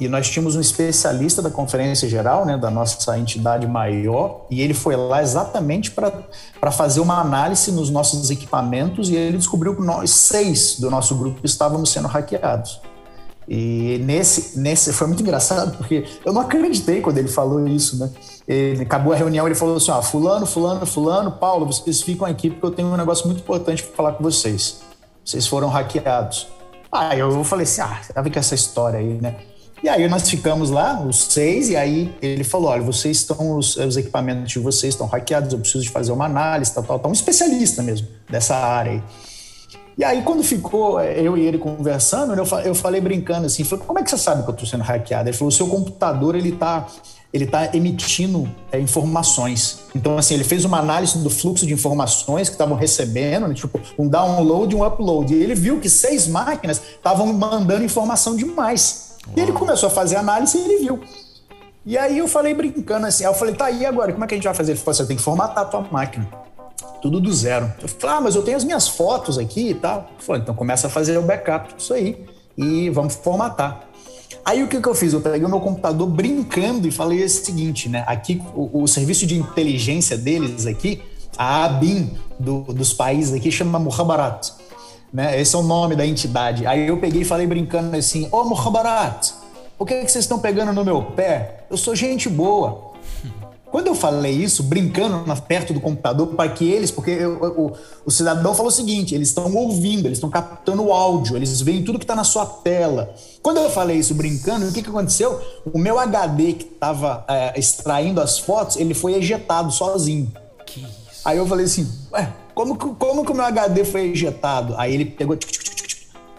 e 0.00 0.08
nós 0.08 0.28
tínhamos 0.28 0.56
um 0.56 0.60
especialista 0.60 1.40
da 1.40 1.50
Conferência 1.50 2.08
Geral, 2.08 2.44
né, 2.44 2.58
da 2.58 2.68
nossa 2.68 3.16
entidade 3.16 3.64
maior, 3.68 4.44
e 4.50 4.60
ele 4.60 4.74
foi 4.74 4.96
lá 4.96 5.22
exatamente 5.22 5.92
para 5.92 6.72
fazer 6.72 6.98
uma 6.98 7.20
análise 7.20 7.70
nos 7.70 7.88
nossos 7.88 8.28
equipamentos 8.28 9.08
e 9.08 9.14
ele 9.14 9.38
descobriu 9.38 9.76
que 9.76 9.82
nós 9.82 10.10
seis 10.10 10.80
do 10.80 10.90
nosso 10.90 11.14
grupo 11.14 11.38
estávamos 11.44 11.92
sendo 11.92 12.08
hackeados. 12.08 12.80
E 13.48 13.98
nesse, 14.04 14.58
nesse 14.58 14.92
foi 14.92 15.06
muito 15.06 15.22
engraçado, 15.22 15.74
porque 15.78 16.04
eu 16.22 16.34
não 16.34 16.42
acreditei 16.42 17.00
quando 17.00 17.16
ele 17.16 17.28
falou 17.28 17.66
isso, 17.66 17.98
né? 17.98 18.10
Ele 18.46 18.82
acabou 18.82 19.14
a 19.14 19.16
reunião, 19.16 19.46
ele 19.46 19.54
falou 19.54 19.76
assim: 19.76 19.90
ó, 19.90 20.02
fulano, 20.02 20.44
fulano, 20.44 20.84
fulano, 20.84 21.32
Paulo, 21.32 21.64
vocês 21.64 22.02
ficam 22.02 22.26
aqui 22.26 22.50
porque 22.50 22.66
eu 22.66 22.70
tenho 22.70 22.88
um 22.88 22.96
negócio 22.96 23.26
muito 23.26 23.40
importante 23.40 23.82
para 23.82 23.96
falar 23.96 24.12
com 24.12 24.22
vocês. 24.22 24.80
Vocês 25.24 25.46
foram 25.46 25.68
hackeados. 25.68 26.46
Aí 26.92 27.20
eu 27.20 27.42
falei 27.42 27.64
assim: 27.64 27.80
ah, 27.80 27.98
sabe 28.14 28.28
que 28.28 28.38
essa 28.38 28.54
história 28.54 28.98
aí, 28.98 29.18
né? 29.20 29.36
E 29.82 29.88
aí 29.88 30.06
nós 30.08 30.28
ficamos 30.28 30.70
lá, 30.70 31.00
os 31.00 31.16
seis, 31.24 31.70
e 31.70 31.76
aí 31.76 32.14
ele 32.20 32.44
falou: 32.44 32.68
olha, 32.68 32.82
vocês 32.82 33.18
estão, 33.18 33.56
os, 33.56 33.76
os 33.76 33.96
equipamentos 33.96 34.52
de 34.52 34.58
vocês 34.58 34.92
estão 34.92 35.06
hackeados, 35.06 35.54
eu 35.54 35.58
preciso 35.58 35.84
de 35.84 35.90
fazer 35.90 36.12
uma 36.12 36.26
análise, 36.26 36.74
tal, 36.74 36.84
tal, 36.84 36.98
tal. 36.98 37.10
Um 37.10 37.14
especialista 37.14 37.82
mesmo 37.82 38.08
dessa 38.28 38.54
área 38.56 38.92
aí. 38.92 39.02
E 39.98 40.04
aí, 40.04 40.22
quando 40.22 40.44
ficou 40.44 41.00
é, 41.00 41.20
eu 41.20 41.36
e 41.36 41.44
ele 41.44 41.58
conversando, 41.58 42.32
eu 42.64 42.72
falei 42.72 43.00
brincando 43.00 43.46
assim, 43.46 43.64
falei, 43.64 43.84
como 43.84 43.98
é 43.98 44.02
que 44.04 44.08
você 44.08 44.16
sabe 44.16 44.44
que 44.44 44.48
eu 44.48 44.52
estou 44.52 44.64
sendo 44.64 44.84
hackeado? 44.84 45.28
Ele 45.28 45.36
falou, 45.36 45.48
o 45.48 45.52
seu 45.52 45.66
computador, 45.66 46.36
ele 46.36 46.50
está 46.50 46.86
ele 47.30 47.46
tá 47.46 47.68
emitindo 47.74 48.48
é, 48.72 48.78
informações. 48.78 49.80
Então, 49.94 50.16
assim, 50.16 50.34
ele 50.34 50.44
fez 50.44 50.64
uma 50.64 50.78
análise 50.78 51.18
do 51.18 51.28
fluxo 51.28 51.66
de 51.66 51.74
informações 51.74 52.48
que 52.48 52.54
estavam 52.54 52.76
recebendo, 52.76 53.48
né, 53.48 53.54
tipo, 53.54 53.78
um 53.98 54.08
download 54.08 54.72
e 54.72 54.78
um 54.78 54.86
upload. 54.86 55.34
E 55.34 55.42
ele 55.42 55.54
viu 55.54 55.78
que 55.78 55.90
seis 55.90 56.26
máquinas 56.28 56.80
estavam 56.80 57.26
mandando 57.32 57.84
informação 57.84 58.34
demais. 58.34 59.16
Uau. 59.26 59.34
E 59.36 59.40
ele 59.40 59.52
começou 59.52 59.88
a 59.88 59.90
fazer 59.90 60.16
análise 60.16 60.56
e 60.56 60.60
ele 60.60 60.78
viu. 60.78 61.00
E 61.84 61.98
aí 61.98 62.16
eu 62.16 62.28
falei 62.28 62.54
brincando 62.54 63.06
assim, 63.06 63.24
eu 63.24 63.34
falei, 63.34 63.54
tá 63.54 63.66
aí 63.66 63.84
agora, 63.84 64.12
como 64.12 64.24
é 64.24 64.28
que 64.28 64.34
a 64.34 64.36
gente 64.36 64.44
vai 64.44 64.54
fazer? 64.54 64.72
Ele 64.72 64.78
falou, 64.78 64.94
você 64.94 65.04
tem 65.04 65.16
que 65.16 65.22
formatar 65.22 65.64
a 65.64 65.66
tua 65.66 65.82
máquina 65.90 66.47
tudo 67.00 67.20
do 67.20 67.32
zero. 67.32 67.72
Eu 67.80 67.88
falei, 67.88 68.16
ah, 68.16 68.20
mas 68.20 68.34
eu 68.34 68.42
tenho 68.42 68.56
as 68.56 68.64
minhas 68.64 68.88
fotos 68.88 69.38
aqui 69.38 69.70
e 69.70 69.74
tal. 69.74 70.10
Falei, 70.18 70.42
então 70.42 70.54
começa 70.54 70.86
a 70.86 70.90
fazer 70.90 71.16
o 71.18 71.22
backup 71.22 71.74
disso 71.74 71.94
aí 71.94 72.24
e 72.56 72.90
vamos 72.90 73.14
formatar. 73.14 73.88
Aí 74.44 74.62
o 74.62 74.68
que, 74.68 74.80
que 74.80 74.88
eu 74.88 74.94
fiz? 74.94 75.12
Eu 75.12 75.20
peguei 75.20 75.44
o 75.44 75.48
meu 75.48 75.60
computador 75.60 76.06
brincando 76.08 76.88
e 76.88 76.90
falei 76.90 77.22
o 77.22 77.28
seguinte, 77.28 77.88
né? 77.88 78.04
Aqui, 78.06 78.42
o, 78.54 78.82
o 78.82 78.88
serviço 78.88 79.26
de 79.26 79.38
inteligência 79.38 80.16
deles 80.16 80.66
aqui, 80.66 81.02
a 81.36 81.64
ABIN 81.64 82.10
do, 82.38 82.62
dos 82.62 82.92
países 82.92 83.34
aqui, 83.34 83.52
chama 83.52 83.78
Muhabarat. 83.78 84.52
Né? 85.12 85.40
Esse 85.40 85.54
é 85.54 85.58
o 85.58 85.62
nome 85.62 85.96
da 85.96 86.06
entidade. 86.06 86.66
Aí 86.66 86.86
eu 86.86 86.98
peguei 86.98 87.22
e 87.22 87.24
falei 87.24 87.46
brincando 87.46 87.96
assim, 87.96 88.26
ô 88.32 88.38
oh, 88.38 88.44
Muhabarat, 88.44 89.32
por 89.76 89.86
que, 89.86 89.94
que 90.04 90.10
vocês 90.10 90.24
estão 90.24 90.38
pegando 90.38 90.72
no 90.72 90.84
meu 90.84 91.02
pé? 91.02 91.64
Eu 91.70 91.76
sou 91.76 91.94
gente 91.94 92.28
boa. 92.28 92.87
Quando 93.70 93.88
eu 93.88 93.94
falei 93.94 94.32
isso, 94.32 94.62
brincando 94.62 95.24
perto 95.42 95.74
do 95.74 95.80
computador, 95.80 96.28
para 96.28 96.48
que 96.48 96.70
eles, 96.70 96.90
porque 96.90 97.10
eu, 97.10 97.34
o, 97.34 97.72
o, 98.06 98.10
cidadão 98.10 98.54
falou 98.54 98.68
o 98.68 98.74
seguinte: 98.74 99.14
eles 99.14 99.28
estão 99.28 99.54
ouvindo, 99.54 100.06
eles 100.06 100.18
estão 100.18 100.30
captando 100.30 100.82
o 100.84 100.92
áudio, 100.92 101.36
eles 101.36 101.60
veem 101.60 101.84
tudo 101.84 101.98
que 101.98 102.04
está 102.04 102.16
na 102.16 102.24
sua 102.24 102.46
tela. 102.46 103.14
Quando 103.42 103.58
eu 103.58 103.68
falei 103.68 103.98
isso 103.98 104.14
brincando, 104.14 104.66
o 104.66 104.72
que, 104.72 104.82
que 104.82 104.88
aconteceu? 104.88 105.40
O 105.70 105.78
meu 105.78 105.98
HD 105.98 106.54
que 106.54 106.64
estava 106.64 107.24
é, 107.28 107.58
extraindo 107.58 108.20
as 108.20 108.38
fotos, 108.38 108.76
ele 108.76 108.94
foi 108.94 109.14
ejetado 109.14 109.70
sozinho. 109.70 110.32
Que 110.64 110.80
isso? 110.80 111.20
Aí 111.24 111.36
eu 111.36 111.46
falei 111.46 111.66
assim: 111.66 111.86
ué, 112.10 112.32
como, 112.54 112.76
como 112.76 113.24
que 113.24 113.32
o 113.32 113.34
meu 113.34 113.44
HD 113.44 113.84
foi 113.84 114.10
ejetado? 114.10 114.74
Aí 114.78 114.94
ele 114.94 115.04
pegou. 115.04 115.36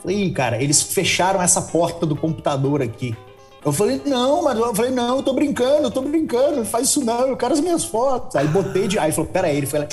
Falei, 0.01 0.31
cara, 0.31 0.61
eles 0.61 0.81
fecharam 0.81 1.41
essa 1.41 1.61
porta 1.61 2.05
do 2.05 2.15
computador 2.15 2.81
aqui. 2.81 3.15
Eu 3.63 3.73
falei, 3.73 4.01
não, 4.05 4.43
mas 4.43 4.57
eu 4.57 4.73
falei, 4.73 4.91
não, 4.91 5.17
eu 5.17 5.23
tô 5.23 5.33
brincando, 5.33 5.83
eu 5.83 5.91
tô 5.91 6.01
brincando, 6.01 6.57
não 6.57 6.65
faz 6.65 6.87
isso 6.87 7.03
não, 7.03 7.27
eu 7.27 7.35
quero 7.35 7.53
as 7.53 7.59
minhas 7.59 7.83
fotos. 7.83 8.35
Aí 8.35 8.47
botei 8.47 8.87
de. 8.87 8.97
Aí 8.97 9.07
ele 9.07 9.13
falou, 9.13 9.29
peraí, 9.29 9.57
ele 9.57 9.65
foi 9.65 9.79
lá, 9.79 9.87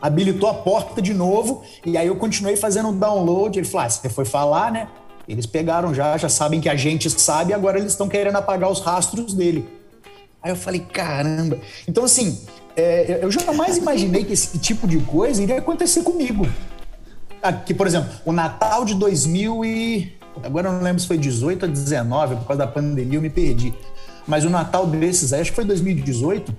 habilitou 0.00 0.48
a 0.48 0.54
porta 0.54 1.02
de 1.02 1.12
novo, 1.12 1.62
e 1.84 1.98
aí 1.98 2.06
eu 2.06 2.16
continuei 2.16 2.56
fazendo 2.56 2.90
o 2.90 2.92
download. 2.92 3.58
Ele 3.58 3.66
falou, 3.66 3.86
ah, 3.86 3.90
você 3.90 4.08
foi 4.08 4.24
falar, 4.24 4.70
né? 4.70 4.88
Eles 5.28 5.44
pegaram 5.44 5.92
já, 5.92 6.16
já 6.16 6.28
sabem 6.28 6.60
que 6.60 6.68
a 6.68 6.76
gente 6.76 7.10
sabe, 7.10 7.52
agora 7.52 7.78
eles 7.78 7.92
estão 7.92 8.08
querendo 8.08 8.36
apagar 8.36 8.70
os 8.70 8.80
rastros 8.80 9.34
dele. 9.34 9.68
Aí 10.42 10.52
eu 10.52 10.56
falei, 10.56 10.80
caramba. 10.80 11.58
Então, 11.86 12.04
assim, 12.04 12.40
é, 12.76 13.18
eu 13.22 13.30
jamais 13.30 13.76
imaginei 13.76 14.24
que 14.24 14.32
esse 14.32 14.58
tipo 14.58 14.86
de 14.86 14.98
coisa 15.00 15.42
iria 15.42 15.58
acontecer 15.58 16.02
comigo. 16.02 16.48
Aqui, 17.42 17.74
por 17.74 17.86
exemplo, 17.86 18.10
o 18.24 18.32
Natal 18.32 18.84
de 18.84 18.94
2000 18.94 19.64
e 19.64 20.19
Agora 20.44 20.68
eu 20.68 20.72
não 20.72 20.82
lembro 20.82 21.00
se 21.00 21.06
foi 21.06 21.18
18 21.18 21.66
ou 21.66 21.72
19, 21.72 22.36
por 22.36 22.46
causa 22.46 22.58
da 22.58 22.66
pandemia 22.66 23.18
eu 23.18 23.22
me 23.22 23.30
perdi. 23.30 23.74
Mas 24.26 24.44
o 24.44 24.50
Natal 24.50 24.86
desses, 24.86 25.32
acho 25.32 25.50
que 25.50 25.56
foi 25.56 25.64
2018, 25.64 26.54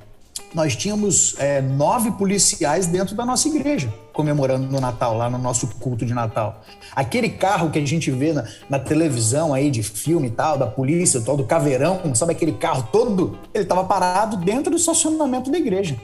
nós 0.54 0.76
tínhamos 0.76 1.36
é, 1.40 1.62
nove 1.62 2.12
policiais 2.12 2.88
dentro 2.88 3.16
da 3.16 3.26
nossa 3.26 3.48
igreja, 3.48 3.94
comemorando 4.12 4.68
no 4.68 4.82
Natal, 4.82 5.16
lá 5.16 5.30
no 5.30 5.38
nosso 5.38 5.68
culto 5.80 6.06
de 6.06 6.14
Natal. 6.14 6.62
Aquele 6.94 7.30
carro 7.30 7.70
que 7.70 7.80
a 7.80 7.86
gente 7.86 8.12
vê 8.12 8.34
na, 8.34 8.46
na 8.70 8.80
televisão 8.80 9.54
aí 9.54 9.72
de 9.72 9.82
filme 9.82 10.28
e 10.28 10.32
tal, 10.32 10.58
da 10.58 10.68
polícia, 10.68 11.20
o 11.20 11.24
tal 11.24 11.38
do 11.38 11.46
caveirão, 11.46 12.02
sabe 12.14 12.34
aquele 12.34 12.54
carro 12.54 12.88
todo? 12.92 13.38
Ele 13.54 13.64
estava 13.64 13.84
parado 13.84 14.38
dentro 14.38 14.72
do 14.72 14.78
estacionamento 14.78 15.50
da 15.50 15.58
igreja. 15.58 15.96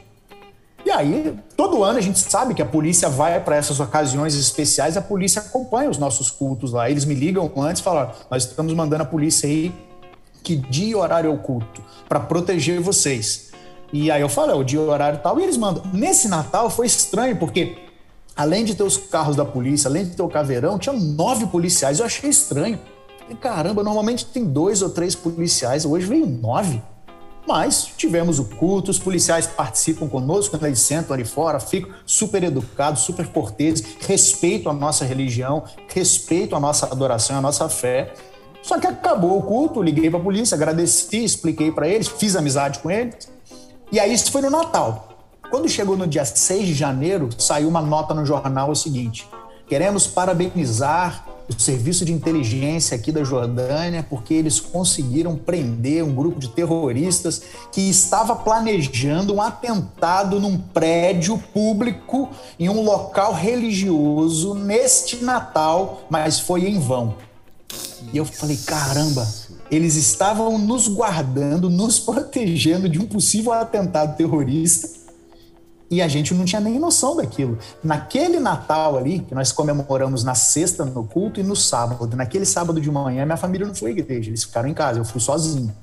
E 0.87 0.89
aí, 0.89 1.37
todo 1.57 1.83
ano 1.83 1.99
a 1.99 2.01
gente 2.01 2.17
sabe 2.17 2.53
que 2.53 2.61
a 2.61 2.65
polícia 2.65 3.09
vai 3.09 3.37
para 3.41 3.57
essas 3.57 3.77
ocasiões 3.81 4.33
especiais, 4.35 4.95
a 4.95 5.01
polícia 5.01 5.41
acompanha 5.41 5.89
os 5.89 5.97
nossos 5.97 6.31
cultos 6.31 6.71
lá. 6.71 6.89
Eles 6.89 7.03
me 7.03 7.13
ligam 7.13 7.51
antes 7.57 7.81
e 7.81 7.83
falam: 7.83 8.09
nós 8.31 8.45
estamos 8.45 8.73
mandando 8.73 9.03
a 9.03 9.05
polícia 9.05 9.49
aí 9.49 9.75
que 10.41 10.55
dia 10.55 10.87
e 10.87 10.95
horário 10.95 11.29
é 11.29 11.33
o 11.33 11.39
culto, 11.39 11.83
para 12.07 12.21
proteger 12.21 12.79
vocês. 12.79 13.49
E 13.91 14.09
aí 14.09 14.21
eu 14.21 14.29
falo: 14.29 14.51
é 14.51 14.55
o 14.55 14.63
dia 14.63 14.79
e 14.79 14.81
horário 14.81 15.19
tal, 15.21 15.37
e 15.41 15.43
eles 15.43 15.57
mandam. 15.57 15.83
Nesse 15.91 16.29
Natal 16.29 16.69
foi 16.69 16.87
estranho, 16.87 17.35
porque 17.35 17.77
além 18.33 18.63
de 18.63 18.73
ter 18.73 18.83
os 18.83 18.95
carros 18.95 19.35
da 19.35 19.43
polícia, 19.43 19.89
além 19.89 20.05
de 20.05 20.11
ter 20.11 20.23
o 20.23 20.29
caveirão, 20.29 20.79
tinha 20.79 20.95
nove 20.95 21.47
policiais. 21.47 21.99
Eu 21.99 22.05
achei 22.05 22.29
estranho. 22.29 22.79
E, 23.29 23.35
caramba, 23.35 23.83
normalmente 23.83 24.25
tem 24.25 24.45
dois 24.45 24.81
ou 24.81 24.89
três 24.89 25.15
policiais, 25.15 25.83
hoje 25.83 26.05
veio 26.05 26.25
nove. 26.25 26.81
Mas 27.47 27.89
tivemos 27.95 28.39
o 28.39 28.43
culto, 28.43 28.91
os 28.91 28.99
policiais 28.99 29.47
participam 29.47 30.05
conosco, 30.09 30.59
eles 30.61 30.79
sentam 30.79 31.13
ali 31.13 31.23
fora, 31.23 31.61
ficam 31.61 31.91
super 32.05 32.43
educados, 32.43 33.03
super 33.03 33.25
corteses, 33.27 33.95
respeitam 34.05 34.69
a 34.69 34.75
nossa 34.75 35.05
religião, 35.05 35.63
respeitam 35.87 36.57
a 36.57 36.61
nossa 36.61 36.87
adoração, 36.87 37.37
a 37.37 37.41
nossa 37.41 37.69
fé. 37.69 38.13
Só 38.61 38.77
que 38.77 38.85
acabou 38.85 39.37
o 39.37 39.43
culto, 39.43 39.81
liguei 39.81 40.09
para 40.09 40.19
a 40.19 40.23
polícia, 40.23 40.55
agradeci, 40.55 41.23
expliquei 41.23 41.71
para 41.71 41.87
eles, 41.87 42.09
fiz 42.09 42.35
amizade 42.35 42.79
com 42.79 42.91
eles. 42.91 43.29
E 43.93 43.97
aí 43.97 44.13
isso 44.13 44.29
foi 44.29 44.41
no 44.41 44.49
Natal. 44.49 45.07
Quando 45.49 45.69
chegou 45.69 45.95
no 45.95 46.05
dia 46.05 46.25
6 46.25 46.67
de 46.67 46.73
janeiro, 46.73 47.29
saiu 47.37 47.69
uma 47.69 47.81
nota 47.81 48.13
no 48.13 48.25
jornal 48.25 48.71
o 48.71 48.75
seguinte: 48.75 49.25
queremos 49.69 50.05
parabenizar 50.05 51.25
o 51.49 51.59
serviço 51.59 52.03
de 52.03 52.11
inteligência 52.11 52.95
aqui 52.95 53.11
da 53.11 53.23
Jordânia, 53.23 54.05
porque 54.07 54.33
eles 54.33 54.59
conseguiram 54.59 55.35
prender 55.35 56.03
um 56.03 56.13
grupo 56.13 56.39
de 56.39 56.49
terroristas 56.49 57.41
que 57.71 57.81
estava 57.81 58.35
planejando 58.35 59.33
um 59.33 59.41
atentado 59.41 60.39
num 60.39 60.57
prédio 60.57 61.37
público 61.53 62.29
em 62.59 62.67
um 62.67 62.81
local 62.81 63.33
religioso 63.33 64.53
neste 64.53 65.23
Natal, 65.23 66.01
mas 66.09 66.39
foi 66.39 66.67
em 66.67 66.79
vão. 66.79 67.15
E 68.11 68.17
eu 68.17 68.25
falei, 68.25 68.57
caramba, 68.57 69.27
eles 69.71 69.95
estavam 69.95 70.57
nos 70.57 70.87
guardando, 70.87 71.69
nos 71.69 71.97
protegendo 71.99 72.89
de 72.89 72.99
um 72.99 73.05
possível 73.05 73.53
atentado 73.53 74.17
terrorista 74.17 74.96
e 75.89 76.01
a 76.01 76.07
gente 76.07 76.33
não 76.33 76.45
tinha 76.45 76.59
nem 76.59 76.79
noção 76.79 77.15
daquilo. 77.15 77.57
Naquele 77.83 78.39
Natal 78.39 78.97
ali, 78.97 79.19
que 79.19 79.33
nós 79.33 79.51
comemoramos 79.51 80.23
na 80.23 80.35
sexta 80.35 80.85
no 80.85 81.03
culto 81.03 81.39
e 81.39 81.43
no 81.43 81.55
sábado, 81.55 82.15
naquele 82.15 82.45
sábado 82.45 82.79
de 82.79 82.91
manhã, 82.91 83.25
minha 83.25 83.37
família 83.37 83.65
não 83.65 83.73
foi 83.73 83.91
à 83.91 83.93
igreja, 83.93 84.29
eles 84.29 84.43
ficaram 84.43 84.67
em 84.67 84.73
casa, 84.73 84.99
eu 84.99 85.05
fui 85.05 85.21
sozinho. 85.21 85.73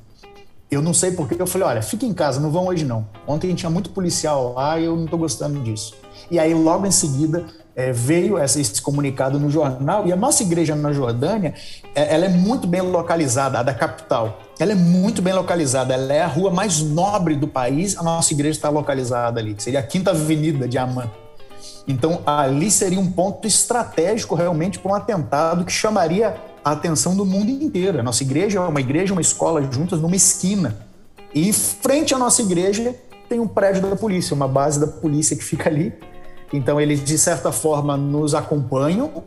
Eu 0.70 0.82
não 0.82 0.92
sei 0.92 1.12
porque, 1.12 1.40
eu 1.40 1.46
falei, 1.46 1.68
olha, 1.68 1.82
fica 1.82 2.04
em 2.04 2.12
casa, 2.12 2.40
não 2.40 2.50
vão 2.50 2.66
hoje 2.66 2.84
não. 2.84 3.06
Ontem 3.26 3.54
tinha 3.54 3.70
muito 3.70 3.90
policial 3.90 4.54
lá 4.54 4.78
e 4.78 4.84
eu 4.84 4.96
não 4.96 5.06
tô 5.06 5.16
gostando 5.16 5.60
disso. 5.60 5.94
E 6.30 6.38
aí, 6.38 6.52
logo 6.54 6.86
em 6.86 6.90
seguida, 6.90 7.44
é, 7.76 7.92
veio 7.92 8.38
esse 8.38 8.80
comunicado 8.80 9.38
no 9.38 9.50
jornal 9.50 10.06
e 10.06 10.12
a 10.12 10.16
nossa 10.16 10.42
igreja 10.42 10.74
na 10.74 10.92
Jordânia, 10.92 11.54
é, 11.94 12.14
ela 12.14 12.24
é 12.26 12.28
muito 12.28 12.66
bem 12.66 12.80
localizada, 12.80 13.58
a 13.58 13.62
da 13.62 13.74
capital. 13.74 14.40
Ela 14.58 14.72
é 14.72 14.74
muito 14.74 15.20
bem 15.20 15.32
localizada, 15.32 15.94
ela 15.94 16.12
é 16.12 16.22
a 16.22 16.26
rua 16.26 16.50
mais 16.50 16.80
nobre 16.80 17.34
do 17.34 17.48
país, 17.48 17.96
a 17.96 18.02
nossa 18.02 18.32
igreja 18.32 18.56
está 18.56 18.68
localizada 18.68 19.40
ali, 19.40 19.56
seria 19.58 19.80
a 19.80 19.82
Quinta 19.82 20.10
Avenida 20.10 20.68
de 20.68 20.78
Amman. 20.78 21.10
Então, 21.88 22.22
ali 22.24 22.70
seria 22.70 23.00
um 23.00 23.10
ponto 23.10 23.46
estratégico 23.46 24.34
realmente 24.34 24.78
para 24.78 24.92
um 24.92 24.94
atentado 24.94 25.64
que 25.64 25.72
chamaria 25.72 26.36
a 26.64 26.70
atenção 26.70 27.16
do 27.16 27.26
mundo 27.26 27.50
inteiro. 27.50 27.98
A 27.98 28.02
nossa 28.02 28.22
igreja 28.22 28.58
é 28.58 28.62
uma 28.62 28.80
igreja, 28.80 29.12
uma 29.12 29.20
escola 29.20 29.60
juntas 29.70 30.00
numa 30.00 30.16
esquina. 30.16 30.76
E 31.34 31.52
frente 31.52 32.14
à 32.14 32.18
nossa 32.18 32.40
igreja 32.40 32.94
tem 33.28 33.40
um 33.40 33.48
prédio 33.48 33.82
da 33.82 33.96
polícia, 33.96 34.34
uma 34.34 34.48
base 34.48 34.80
da 34.80 34.86
polícia 34.86 35.36
que 35.36 35.44
fica 35.44 35.68
ali 35.68 35.92
então, 36.54 36.80
eles, 36.80 37.02
de 37.02 37.18
certa 37.18 37.50
forma, 37.50 37.96
nos 37.96 38.32
acompanham, 38.32 39.24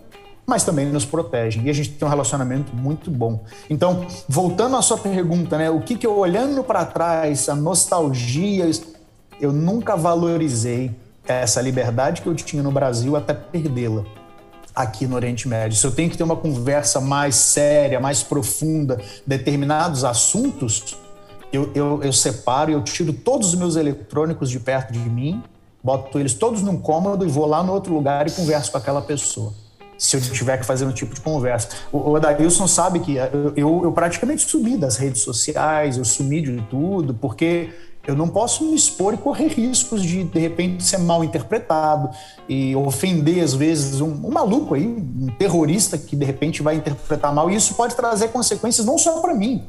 mas 0.47 0.63
também 0.63 0.85
nos 0.85 1.05
protegem. 1.05 1.65
E 1.65 1.69
a 1.69 1.73
gente 1.73 1.91
tem 1.91 2.07
um 2.07 2.09
relacionamento 2.09 2.73
muito 2.73 3.11
bom. 3.11 3.43
Então, 3.69 4.07
voltando 4.29 4.77
à 4.77 4.81
sua 4.81 4.97
pergunta, 4.97 5.57
né? 5.57 5.69
O 5.69 5.81
que, 5.81 5.97
que 5.97 6.07
eu, 6.07 6.17
olhando 6.17 6.63
para 6.63 6.85
trás, 6.85 7.49
a 7.49 7.55
nostalgia, 7.55 8.71
eu 9.41 9.51
nunca 9.51 9.97
valorizei 9.97 10.95
essa 11.27 11.61
liberdade 11.61 12.21
que 12.21 12.27
eu 12.27 12.33
tinha 12.33 12.63
no 12.63 12.71
Brasil 12.71 13.17
até 13.17 13.33
perdê-la 13.33 14.05
aqui 14.73 15.05
no 15.05 15.15
Oriente 15.15 15.47
Médio. 15.47 15.77
Se 15.77 15.85
eu 15.85 15.91
tenho 15.91 16.09
que 16.09 16.15
ter 16.15 16.23
uma 16.23 16.35
conversa 16.35 17.01
mais 17.01 17.35
séria, 17.35 17.99
mais 17.99 18.23
profunda, 18.23 19.01
determinados 19.25 20.05
assuntos, 20.05 20.95
eu, 21.51 21.71
eu, 21.75 22.01
eu 22.03 22.13
separo, 22.13 22.71
eu 22.71 22.81
tiro 22.83 23.11
todos 23.11 23.49
os 23.49 23.55
meus 23.55 23.75
eletrônicos 23.75 24.49
de 24.49 24.59
perto 24.59 24.93
de 24.93 24.99
mim 24.99 25.43
boto 25.83 26.19
eles 26.19 26.33
todos 26.33 26.61
num 26.61 26.77
cômodo 26.77 27.25
e 27.25 27.29
vou 27.29 27.45
lá 27.45 27.63
no 27.63 27.71
outro 27.71 27.93
lugar 27.93 28.27
e 28.27 28.31
converso 28.31 28.71
com 28.71 28.77
aquela 28.77 29.01
pessoa. 29.01 29.53
Se 29.97 30.17
eu 30.17 30.21
tiver 30.21 30.57
que 30.57 30.65
fazer 30.65 30.85
um 30.85 30.91
tipo 30.91 31.15
de 31.15 31.21
conversa. 31.21 31.69
O, 31.91 32.11
o 32.11 32.67
sabe 32.67 32.99
que 32.99 33.15
eu, 33.15 33.53
eu, 33.55 33.81
eu 33.85 33.91
praticamente 33.91 34.47
sumi 34.47 34.77
das 34.77 34.97
redes 34.97 35.21
sociais, 35.21 35.97
eu 35.97 36.05
sumi 36.05 36.41
de 36.41 36.61
tudo, 36.69 37.13
porque 37.13 37.69
eu 38.07 38.15
não 38.15 38.29
posso 38.29 38.63
me 38.63 38.73
expor 38.73 39.13
e 39.13 39.17
correr 39.17 39.47
riscos 39.47 40.01
de, 40.01 40.23
de 40.23 40.39
repente, 40.39 40.81
ser 40.81 40.97
mal 40.97 41.25
interpretado 41.25 42.09
e 42.47 42.73
ofender, 42.73 43.43
às 43.43 43.53
vezes, 43.53 43.99
um, 43.99 44.07
um, 44.07 44.31
maluco 44.31 44.75
aí, 44.75 44.87
um 44.87 45.27
terrorista 45.37 45.97
que, 45.97 46.15
de 46.15 46.23
repente, 46.23 46.63
vai 46.63 46.75
interpretar 46.75 47.33
mal. 47.33 47.51
E 47.51 47.55
isso 47.55 47.75
pode 47.75 47.95
trazer 47.95 48.29
consequências 48.29 48.87
não 48.87 48.97
só 48.97 49.19
para 49.19 49.33
mim, 49.33 49.67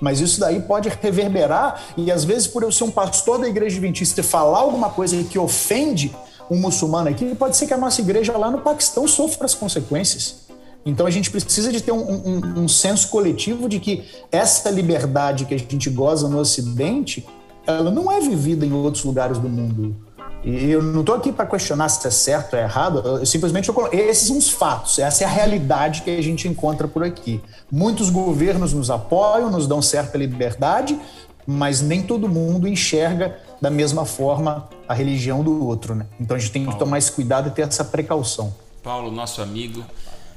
mas 0.00 0.20
isso 0.20 0.38
daí 0.38 0.60
pode 0.60 0.88
reverberar 0.88 1.80
e 1.96 2.10
às 2.10 2.24
vezes 2.24 2.46
por 2.48 2.62
eu 2.62 2.72
ser 2.72 2.84
um 2.84 2.90
pastor 2.90 3.38
da 3.38 3.48
igreja 3.48 3.76
adventista 3.76 4.20
e 4.20 4.24
falar 4.24 4.58
alguma 4.58 4.90
coisa 4.90 5.22
que 5.22 5.38
ofende 5.38 6.12
um 6.52 6.58
muçulmano 6.58 7.08
aqui, 7.08 7.34
pode 7.34 7.56
ser 7.56 7.66
que 7.66 7.74
a 7.74 7.78
nossa 7.78 8.00
igreja 8.00 8.36
lá 8.36 8.50
no 8.50 8.58
Paquistão 8.58 9.08
sofra 9.08 9.46
as 9.46 9.54
consequências. 9.54 10.42
Então 10.84 11.06
a 11.06 11.10
gente 11.10 11.30
precisa 11.30 11.72
de 11.72 11.80
ter 11.80 11.92
um, 11.92 12.02
um, 12.02 12.62
um 12.64 12.68
senso 12.68 13.08
coletivo 13.08 13.68
de 13.68 13.78
que 13.78 14.04
essa 14.30 14.68
liberdade 14.70 15.44
que 15.46 15.54
a 15.54 15.58
gente 15.58 15.88
goza 15.88 16.28
no 16.28 16.38
Ocidente, 16.38 17.26
ela 17.66 17.90
não 17.90 18.10
é 18.10 18.20
vivida 18.20 18.66
em 18.66 18.72
outros 18.72 19.04
lugares 19.04 19.38
do 19.38 19.48
mundo. 19.48 19.96
E 20.44 20.70
eu 20.70 20.82
não 20.82 21.00
estou 21.00 21.14
aqui 21.14 21.30
para 21.30 21.46
questionar 21.46 21.88
se 21.88 22.04
é 22.06 22.10
certo 22.10 22.54
ou 22.54 22.58
é 22.58 22.64
errado, 22.64 22.98
eu 22.98 23.24
simplesmente 23.24 23.68
eu, 23.68 23.88
esses 23.92 24.26
são 24.26 24.36
os 24.36 24.50
fatos, 24.50 24.98
essa 24.98 25.22
é 25.22 25.26
a 25.26 25.30
realidade 25.30 26.02
que 26.02 26.10
a 26.10 26.20
gente 26.20 26.48
encontra 26.48 26.88
por 26.88 27.04
aqui. 27.04 27.40
Muitos 27.70 28.10
governos 28.10 28.72
nos 28.72 28.90
apoiam, 28.90 29.48
nos 29.48 29.68
dão 29.68 29.80
certa 29.80 30.18
liberdade, 30.18 30.98
mas 31.46 31.80
nem 31.80 32.02
todo 32.02 32.28
mundo 32.28 32.66
enxerga 32.66 33.38
da 33.62 33.70
mesma 33.70 34.04
forma 34.04 34.68
a 34.88 34.92
religião 34.92 35.44
do 35.44 35.64
outro. 35.64 35.94
Né? 35.94 36.04
Então 36.18 36.36
a 36.36 36.40
gente 36.40 36.50
tem 36.50 36.66
que 36.66 36.76
tomar 36.76 36.98
esse 36.98 37.12
cuidado 37.12 37.48
e 37.48 37.52
ter 37.52 37.62
essa 37.62 37.84
precaução. 37.84 38.52
Paulo, 38.82 39.12
nosso 39.12 39.40
amigo, 39.40 39.84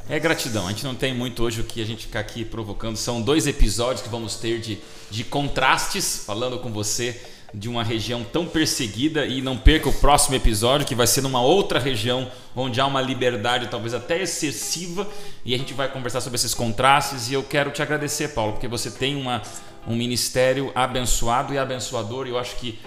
é 0.08 0.20
gratidão. 0.20 0.68
A 0.68 0.70
gente 0.70 0.84
não 0.84 0.94
tem 0.94 1.12
muito 1.12 1.44
hoje 1.44 1.62
o 1.62 1.64
que 1.64 1.82
a 1.82 1.86
gente 1.86 2.06
ficar 2.06 2.20
aqui 2.20 2.46
provocando. 2.46 2.96
São 2.96 3.20
dois 3.20 3.48
episódios 3.48 4.04
que 4.04 4.10
vamos 4.10 4.36
ter 4.36 4.62
de, 4.62 4.78
de 5.10 5.24
contrastes, 5.24 6.24
falando 6.24 6.60
com 6.60 6.72
você 6.72 7.20
de 7.52 7.68
uma 7.68 7.84
região 7.84 8.24
tão 8.24 8.46
perseguida 8.46 9.26
e 9.26 9.42
não 9.42 9.58
perca 9.58 9.90
o 9.90 9.94
próximo 9.94 10.36
episódio 10.36 10.86
que 10.86 10.94
vai 10.94 11.08
ser 11.08 11.22
numa 11.22 11.42
outra 11.42 11.80
região 11.80 12.30
onde 12.56 12.82
há 12.82 12.86
uma 12.86 13.02
liberdade 13.02 13.68
talvez 13.68 13.94
até 13.94 14.22
excessiva 14.22 15.08
e 15.46 15.56
a 15.56 15.58
gente 15.58 15.74
vai 15.74 15.90
conversar 15.90 16.20
sobre 16.20 16.36
esses 16.36 16.54
contrastes 16.54 17.30
e 17.30 17.34
eu 17.34 17.44
quero 17.44 17.72
te 17.72 17.82
agradecer, 17.82 18.30
Paulo, 18.30 18.54
porque 18.54 18.68
você 18.68 18.92
tem 18.92 19.16
uma, 19.16 19.42
um 19.88 19.96
ministério 19.96 20.70
abençoado 20.76 21.54
e 21.54 21.58
abençoador 21.58 22.28
e 22.28 22.32
eu 22.32 22.38
acho 22.38 22.58
que 22.58 22.78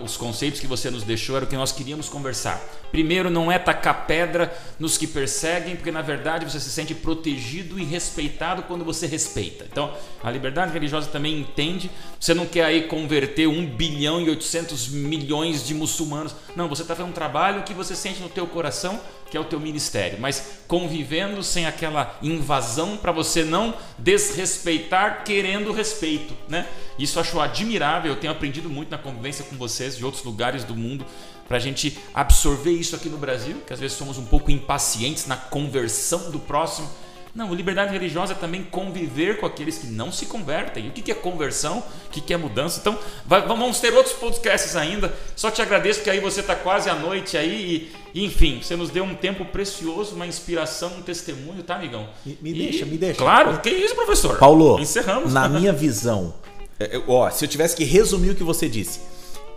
os 0.00 0.16
conceitos 0.16 0.60
que 0.60 0.66
você 0.66 0.90
nos 0.90 1.04
deixou 1.04 1.36
era 1.36 1.44
o 1.44 1.48
que 1.48 1.56
nós 1.56 1.70
queríamos 1.70 2.08
conversar. 2.08 2.60
Primeiro, 2.90 3.30
não 3.30 3.52
é 3.52 3.58
tacar 3.58 4.06
pedra 4.06 4.52
nos 4.78 4.98
que 4.98 5.06
perseguem, 5.06 5.76
porque 5.76 5.92
na 5.92 6.02
verdade 6.02 6.44
você 6.44 6.58
se 6.58 6.70
sente 6.70 6.94
protegido 6.94 7.78
e 7.78 7.84
respeitado 7.84 8.62
quando 8.62 8.84
você 8.84 9.06
respeita. 9.06 9.66
Então, 9.70 9.94
a 10.22 10.30
liberdade 10.30 10.72
religiosa 10.72 11.08
também 11.08 11.38
entende. 11.38 11.90
Você 12.18 12.34
não 12.34 12.46
quer 12.46 12.64
aí 12.64 12.88
converter 12.88 13.46
1 13.46 13.66
bilhão 13.66 14.20
e 14.20 14.30
800 14.30 14.88
milhões 14.88 15.64
de 15.64 15.74
muçulmanos. 15.74 16.34
Não, 16.56 16.68
você 16.68 16.82
está 16.82 16.96
fazendo 16.96 17.10
um 17.10 17.14
trabalho 17.14 17.62
que 17.62 17.74
você 17.74 17.94
sente 17.94 18.20
no 18.20 18.28
teu 18.28 18.46
coração, 18.46 18.98
que 19.30 19.36
é 19.36 19.40
o 19.40 19.44
teu 19.44 19.60
ministério, 19.60 20.18
mas 20.18 20.62
convivendo 20.66 21.42
sem 21.42 21.66
aquela 21.66 22.18
invasão 22.22 22.96
para 22.96 23.12
você 23.12 23.44
não 23.44 23.74
desrespeitar 23.98 25.22
querendo 25.22 25.70
respeito, 25.70 26.34
né? 26.48 26.66
Isso 26.98 27.18
eu 27.18 27.22
acho 27.22 27.40
admirável. 27.40 28.12
Eu 28.12 28.18
tenho 28.18 28.32
aprendido 28.32 28.68
muito 28.68 28.90
na 28.90 28.98
convivência 28.98 29.44
com 29.44 29.56
vocês 29.68 29.96
de 29.96 30.04
outros 30.04 30.24
lugares 30.24 30.64
do 30.64 30.74
mundo 30.74 31.04
para 31.46 31.56
a 31.56 31.60
gente 31.60 31.98
absorver 32.12 32.72
isso 32.72 32.94
aqui 32.94 33.08
no 33.08 33.16
Brasil, 33.16 33.56
que 33.66 33.72
às 33.72 33.80
vezes 33.80 33.96
somos 33.96 34.18
um 34.18 34.24
pouco 34.24 34.50
impacientes 34.50 35.26
na 35.26 35.36
conversão 35.36 36.30
do 36.30 36.38
próximo. 36.38 36.88
Não, 37.34 37.54
liberdade 37.54 37.92
religiosa 37.92 38.32
é 38.32 38.36
também 38.36 38.64
conviver 38.64 39.38
com 39.38 39.46
aqueles 39.46 39.78
que 39.78 39.86
não 39.86 40.10
se 40.10 40.26
convertem. 40.26 40.86
E 40.86 40.88
o 40.88 40.92
que 40.92 41.10
é 41.10 41.14
conversão? 41.14 41.82
O 42.06 42.10
que 42.10 42.34
é 42.34 42.36
mudança? 42.36 42.80
Então, 42.80 42.98
vai, 43.24 43.46
vamos 43.46 43.78
ter 43.80 43.94
outros 43.94 44.14
podcasts 44.14 44.74
ainda. 44.74 45.14
Só 45.36 45.50
te 45.50 45.62
agradeço 45.62 46.02
que 46.02 46.10
aí 46.10 46.20
você 46.20 46.40
está 46.40 46.56
quase 46.56 46.90
à 46.90 46.94
noite 46.94 47.36
aí. 47.36 47.92
E, 48.12 48.24
enfim, 48.24 48.60
você 48.60 48.74
nos 48.74 48.90
deu 48.90 49.04
um 49.04 49.14
tempo 49.14 49.44
precioso, 49.44 50.16
uma 50.16 50.26
inspiração, 50.26 50.90
um 50.98 51.02
testemunho, 51.02 51.62
tá, 51.62 51.76
amigão? 51.76 52.08
Me, 52.26 52.38
me 52.42 52.50
e, 52.50 52.54
deixa, 52.54 52.84
me 52.84 52.96
deixa. 52.96 53.18
Claro, 53.18 53.60
que 53.60 53.70
isso, 53.70 53.94
professor? 53.94 54.38
Paulo, 54.38 54.80
encerramos. 54.80 55.32
Na 55.32 55.46
minha 55.48 55.72
visão, 55.72 56.34
é, 56.80 57.00
ó, 57.06 57.30
se 57.30 57.44
eu 57.44 57.48
tivesse 57.48 57.76
que 57.76 57.84
resumir 57.84 58.30
o 58.30 58.34
que 58.34 58.42
você 58.42 58.68
disse, 58.68 59.00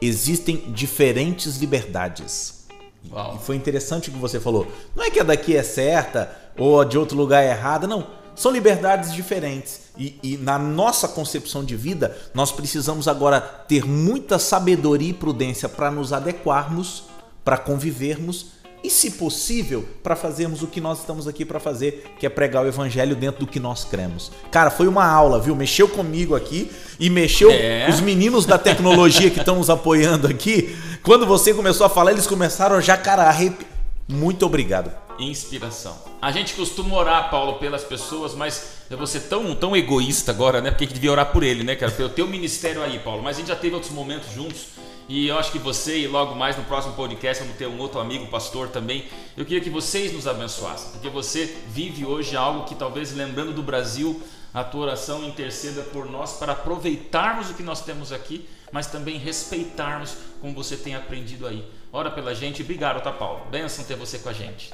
existem 0.01 0.71
diferentes 0.71 1.57
liberdades. 1.57 2.65
Uau. 3.11 3.35
E 3.35 3.45
foi 3.45 3.55
interessante 3.55 4.09
o 4.09 4.13
que 4.13 4.19
você 4.19 4.39
falou. 4.39 4.67
Não 4.95 5.03
é 5.03 5.09
que 5.09 5.19
a 5.19 5.23
daqui 5.23 5.55
é 5.55 5.63
certa 5.63 6.35
ou 6.57 6.81
a 6.81 6.85
de 6.85 6.97
outro 6.97 7.17
lugar 7.17 7.43
é 7.43 7.49
errada, 7.49 7.87
não. 7.87 8.07
São 8.35 8.51
liberdades 8.51 9.13
diferentes. 9.13 9.81
E, 9.97 10.17
e, 10.23 10.37
na 10.37 10.57
nossa 10.57 11.07
concepção 11.07 11.63
de 11.63 11.75
vida, 11.75 12.17
nós 12.33 12.51
precisamos 12.51 13.07
agora 13.07 13.41
ter 13.41 13.85
muita 13.85 14.39
sabedoria 14.39 15.09
e 15.09 15.13
prudência 15.13 15.67
para 15.67 15.91
nos 15.91 16.13
adequarmos, 16.13 17.03
para 17.43 17.57
convivermos 17.57 18.60
e, 18.83 18.89
se 18.89 19.11
possível, 19.11 19.87
para 20.01 20.15
fazermos 20.15 20.63
o 20.63 20.67
que 20.67 20.81
nós 20.81 20.99
estamos 20.99 21.27
aqui 21.27 21.45
para 21.45 21.59
fazer, 21.59 22.13
que 22.19 22.25
é 22.25 22.29
pregar 22.29 22.65
o 22.65 22.67
evangelho 22.67 23.15
dentro 23.15 23.45
do 23.45 23.47
que 23.47 23.59
nós 23.59 23.83
cremos. 23.83 24.31
Cara, 24.49 24.71
foi 24.71 24.87
uma 24.87 25.05
aula, 25.05 25.39
viu? 25.39 25.55
Mexeu 25.55 25.87
comigo 25.87 26.35
aqui 26.35 26.71
e 26.99 27.09
mexeu 27.09 27.51
é. 27.51 27.87
os 27.89 28.01
meninos 28.01 28.45
da 28.45 28.57
tecnologia 28.57 29.29
que 29.29 29.39
estão 29.39 29.57
nos 29.57 29.69
apoiando 29.69 30.27
aqui. 30.27 30.75
Quando 31.03 31.27
você 31.27 31.53
começou 31.53 31.85
a 31.85 31.89
falar, 31.89 32.11
eles 32.11 32.25
começaram 32.25 32.75
a 32.75 32.81
já 32.81 32.97
cara 32.97 33.23
arrepi... 33.23 33.67
Muito 34.07 34.45
obrigado. 34.45 34.91
Inspiração. 35.19 35.95
A 36.21 36.31
gente 36.31 36.53
costuma 36.55 36.97
orar, 36.97 37.29
Paulo, 37.29 37.59
pelas 37.59 37.83
pessoas, 37.83 38.33
mas 38.33 38.63
eu 38.89 38.97
vou 38.97 39.07
ser 39.07 39.21
tão, 39.21 39.55
tão 39.55 39.75
egoísta 39.75 40.31
agora, 40.31 40.59
né? 40.59 40.71
Porque 40.71 40.83
a 40.83 40.87
gente 40.87 40.95
devia 40.95 41.11
orar 41.11 41.31
por 41.31 41.43
ele, 41.43 41.63
né, 41.63 41.75
cara? 41.75 41.91
Pelo 41.91 42.09
teu 42.09 42.27
ministério 42.27 42.81
aí, 42.81 42.99
Paulo. 42.99 43.21
Mas 43.23 43.37
a 43.37 43.39
gente 43.39 43.49
já 43.49 43.55
teve 43.55 43.75
outros 43.75 43.93
momentos 43.93 44.33
juntos 44.33 44.65
E 45.13 45.27
eu 45.27 45.37
acho 45.37 45.51
que 45.51 45.59
você 45.59 45.99
e 45.99 46.07
logo 46.07 46.33
mais 46.35 46.55
no 46.55 46.63
próximo 46.63 46.93
podcast 46.93 47.43
vamos 47.43 47.57
ter 47.57 47.67
um 47.67 47.77
outro 47.79 47.99
amigo, 47.99 48.27
pastor 48.27 48.69
também. 48.69 49.03
Eu 49.35 49.43
queria 49.43 49.59
que 49.59 49.69
vocês 49.69 50.13
nos 50.13 50.25
abençoassem, 50.25 50.91
porque 50.93 51.09
você 51.09 51.53
vive 51.67 52.05
hoje 52.05 52.37
algo 52.37 52.63
que 52.63 52.73
talvez 52.73 53.13
lembrando 53.13 53.51
do 53.51 53.61
Brasil, 53.61 54.21
a 54.53 54.63
tua 54.63 54.83
oração 54.83 55.21
interceda 55.25 55.81
por 55.81 56.09
nós 56.09 56.37
para 56.37 56.53
aproveitarmos 56.53 57.49
o 57.49 57.55
que 57.55 57.61
nós 57.61 57.81
temos 57.81 58.13
aqui, 58.13 58.47
mas 58.71 58.87
também 58.87 59.17
respeitarmos 59.17 60.15
como 60.39 60.53
você 60.53 60.77
tem 60.77 60.95
aprendido 60.95 61.45
aí. 61.45 61.69
Ora 61.91 62.09
pela 62.09 62.33
gente. 62.33 62.61
Obrigado, 62.61 63.03
tá, 63.03 63.11
Paulo? 63.11 63.41
Benção 63.51 63.83
ter 63.83 63.97
você 63.97 64.17
com 64.17 64.29
a 64.29 64.33
gente. 64.33 64.71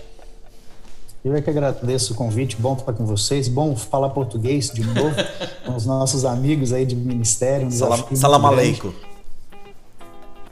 Eu 1.25 1.35
é 1.35 1.41
que 1.41 1.49
agradeço 1.49 2.13
o 2.13 2.15
convite, 2.15 2.55
bom 2.57 2.73
estar 2.73 2.93
com 2.93 3.07
vocês, 3.07 3.47
bom 3.47 3.75
falar 3.75 4.09
português 4.09 4.69
de 4.69 4.83
novo 4.83 5.15
com 5.65 5.75
os 5.75 5.87
nossos 5.87 6.25
amigos 6.25 6.73
aí 6.73 6.85
de 6.85 6.95
ministério. 6.95 7.65
Um 7.65 7.71
Salam, 7.71 8.15
salam 8.15 8.45
aleikum. 8.45 8.93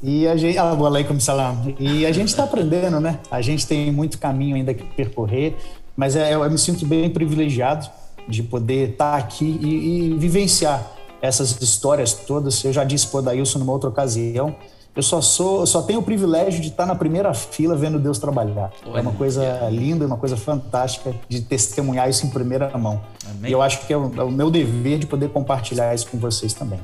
E 0.08 0.28
a 0.28 0.38
gente, 0.38 0.56
ah, 0.60 0.70
aleikum 0.70 1.20
salam. 1.20 1.74
E 1.80 2.06
a 2.06 2.12
gente 2.12 2.28
está 2.28 2.44
aprendendo, 2.44 3.00
né? 3.00 3.20
A 3.32 3.42
gente 3.42 3.66
tem 3.66 3.92
muito 3.92 4.20
caminho 4.20 4.56
ainda 4.56 4.72
que 4.72 4.84
percorrer, 4.84 5.56
mas 5.98 6.16
é, 6.16 6.36
eu 6.36 6.48
me 6.48 6.60
sinto 6.60 6.86
bem 6.86 7.10
privilegiado 7.10 7.90
de 8.28 8.44
poder 8.44 8.92
estar 8.92 9.14
tá 9.14 9.18
aqui 9.18 9.60
e, 9.62 10.12
e 10.12 10.18
vivenciar 10.20 10.86
essas 11.20 11.60
histórias 11.60 12.14
todas. 12.14 12.64
Eu 12.64 12.72
já 12.72 12.84
disse 12.84 13.08
para 13.08 13.20
o 13.20 13.24
Dailson 13.24 13.58
numa 13.58 13.74
outra 13.74 13.90
ocasião, 13.90 14.56
eu 14.96 15.02
só 15.02 15.20
sou, 15.22 15.62
eu 15.62 15.66
só 15.66 15.82
tenho 15.82 16.02
o 16.02 16.04
privilégio 16.04 16.62
de 16.62 16.68
estar 16.68 16.86
na 16.86 16.94
primeira 16.94 17.34
fila 17.34 17.76
vendo 17.76 17.98
Deus 17.98 18.20
trabalhar. 18.20 18.72
Olha, 18.86 19.00
é 19.00 19.02
uma 19.02 19.12
coisa 19.12 19.44
é. 19.44 19.70
linda, 19.72 20.06
uma 20.06 20.18
coisa 20.18 20.38
fantástica 20.38 21.16
de 21.28 21.42
testemunhar 21.42 22.08
isso 22.08 22.28
em 22.28 22.30
primeira 22.30 22.70
mão. 22.78 23.02
Amém. 23.28 23.50
E 23.50 23.52
eu 23.52 23.62
acho 23.62 23.86
que 23.88 23.92
é 23.92 23.98
o, 23.98 24.12
é 24.16 24.24
o, 24.24 24.32
meu 24.32 24.52
dever 24.52 25.00
de 25.00 25.08
poder 25.08 25.30
compartilhar 25.30 25.96
isso 25.96 26.08
com 26.08 26.20
vocês 26.20 26.54
também. 26.54 26.80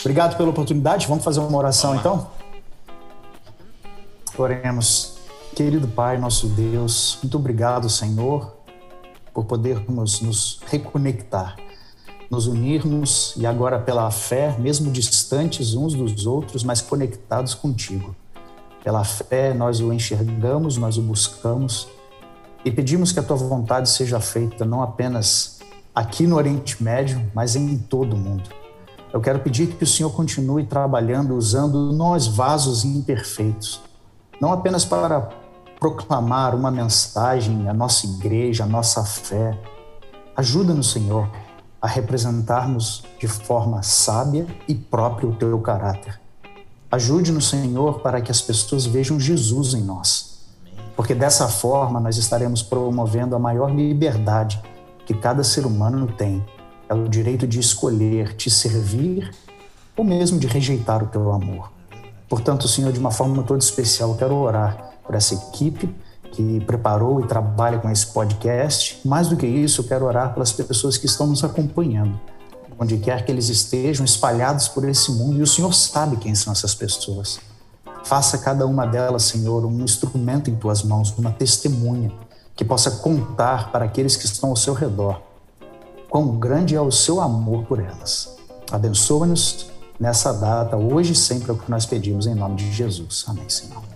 Obrigado 0.00 0.36
pela 0.36 0.50
oportunidade. 0.50 1.06
Vamos 1.06 1.22
fazer 1.22 1.38
uma 1.38 1.56
oração 1.56 1.90
Vamos 1.94 2.00
então? 2.00 2.39
Oremos. 4.40 5.16
Querido 5.54 5.88
Pai, 5.88 6.16
nosso 6.18 6.46
Deus, 6.48 7.18
muito 7.22 7.36
obrigado, 7.36 7.90
Senhor, 7.90 8.56
por 9.34 9.44
podermos 9.44 10.20
nos 10.20 10.60
reconectar 10.66 11.56
nos 12.30 12.46
unirmos 12.46 13.34
e 13.36 13.44
agora 13.44 13.80
pela 13.80 14.08
fé, 14.10 14.54
mesmo 14.56 14.92
distantes 14.92 15.74
uns 15.74 15.94
dos 15.94 16.26
outros, 16.26 16.62
mas 16.62 16.80
conectados 16.80 17.54
contigo. 17.54 18.14
Pela 18.84 19.02
fé 19.02 19.52
nós 19.52 19.80
o 19.80 19.92
enxergamos, 19.92 20.76
nós 20.76 20.96
o 20.96 21.02
buscamos 21.02 21.88
e 22.64 22.70
pedimos 22.70 23.10
que 23.10 23.18
a 23.18 23.22
tua 23.22 23.36
vontade 23.36 23.90
seja 23.90 24.20
feita 24.20 24.64
não 24.64 24.80
apenas 24.80 25.58
aqui 25.92 26.24
no 26.24 26.36
Oriente 26.36 26.80
Médio, 26.82 27.20
mas 27.34 27.56
em 27.56 27.76
todo 27.76 28.14
o 28.14 28.18
mundo. 28.18 28.48
Eu 29.12 29.20
quero 29.20 29.40
pedir 29.40 29.66
que 29.66 29.82
o 29.82 29.86
Senhor 29.86 30.10
continue 30.10 30.64
trabalhando 30.64 31.34
usando 31.34 31.92
nós 31.92 32.28
vasos 32.28 32.84
imperfeitos, 32.84 33.80
não 34.40 34.52
apenas 34.52 34.84
para 34.84 35.28
proclamar 35.78 36.54
uma 36.54 36.70
mensagem, 36.70 37.68
a 37.68 37.74
nossa 37.74 38.06
igreja, 38.06 38.64
a 38.64 38.66
nossa 38.66 39.04
fé. 39.04 39.58
Ajuda-nos, 40.36 40.92
Senhor, 40.92 41.28
a 41.80 41.86
representarmos 41.86 43.04
de 43.18 43.28
forma 43.28 43.82
sábia 43.82 44.46
e 44.66 44.74
própria 44.74 45.28
o 45.28 45.34
teu 45.34 45.58
caráter. 45.60 46.20
Ajude-nos, 46.90 47.48
Senhor, 47.48 48.00
para 48.00 48.20
que 48.20 48.30
as 48.30 48.40
pessoas 48.40 48.84
vejam 48.84 49.20
Jesus 49.20 49.74
em 49.74 49.82
nós, 49.82 50.40
porque 50.96 51.14
dessa 51.14 51.48
forma 51.48 52.00
nós 52.00 52.16
estaremos 52.16 52.62
promovendo 52.62 53.36
a 53.36 53.38
maior 53.38 53.70
liberdade 53.70 54.60
que 55.06 55.14
cada 55.14 55.44
ser 55.44 55.66
humano 55.66 56.06
tem. 56.06 56.44
É 56.88 56.94
o 56.94 57.08
direito 57.08 57.46
de 57.46 57.60
escolher 57.60 58.34
te 58.34 58.50
servir 58.50 59.32
ou 59.96 60.04
mesmo 60.04 60.38
de 60.38 60.46
rejeitar 60.46 61.02
o 61.02 61.06
teu 61.06 61.30
amor. 61.30 61.79
Portanto, 62.30 62.66
Senhor, 62.68 62.92
de 62.92 62.98
uma 63.00 63.10
forma 63.10 63.42
toda 63.42 63.58
especial, 63.58 64.14
quero 64.14 64.36
orar 64.36 64.92
por 65.04 65.14
essa 65.14 65.34
equipe 65.34 65.94
que 66.32 66.60
preparou 66.60 67.20
e 67.20 67.26
trabalha 67.26 67.78
com 67.78 67.90
esse 67.90 68.06
podcast. 68.06 69.00
Mais 69.04 69.28
do 69.28 69.36
que 69.36 69.46
isso, 69.46 69.80
eu 69.80 69.84
quero 69.84 70.06
orar 70.06 70.32
pelas 70.32 70.52
pessoas 70.52 70.96
que 70.96 71.06
estão 71.06 71.26
nos 71.26 71.42
acompanhando, 71.42 72.18
onde 72.78 72.96
quer 72.98 73.26
que 73.26 73.32
eles 73.32 73.48
estejam, 73.48 74.04
espalhados 74.04 74.68
por 74.68 74.88
esse 74.88 75.10
mundo, 75.10 75.38
e 75.38 75.42
o 75.42 75.46
Senhor 75.46 75.74
sabe 75.74 76.16
quem 76.16 76.34
são 76.34 76.52
essas 76.52 76.74
pessoas. 76.74 77.40
Faça 78.04 78.38
cada 78.38 78.64
uma 78.64 78.86
delas, 78.86 79.24
Senhor, 79.24 79.66
um 79.66 79.82
instrumento 79.82 80.48
em 80.48 80.54
tuas 80.54 80.82
mãos, 80.84 81.12
uma 81.18 81.32
testemunha 81.32 82.12
que 82.54 82.64
possa 82.64 82.92
contar 82.92 83.72
para 83.72 83.84
aqueles 83.84 84.16
que 84.16 84.24
estão 84.24 84.50
ao 84.50 84.56
seu 84.56 84.72
redor 84.72 85.20
quão 86.10 86.36
grande 86.38 86.74
é 86.74 86.80
o 86.80 86.90
seu 86.90 87.20
amor 87.20 87.64
por 87.64 87.78
elas. 87.78 88.36
Abençoa-nos 88.70 89.70
nessa 90.00 90.32
data, 90.32 90.76
hoje 90.78 91.12
e 91.12 91.16
sempre 91.16 91.50
é 91.50 91.52
o 91.52 91.58
que 91.58 91.70
nós 91.70 91.84
pedimos 91.84 92.26
em 92.26 92.34
nome 92.34 92.56
de 92.56 92.72
Jesus. 92.72 93.24
Amém, 93.28 93.48
Senhor. 93.48 93.89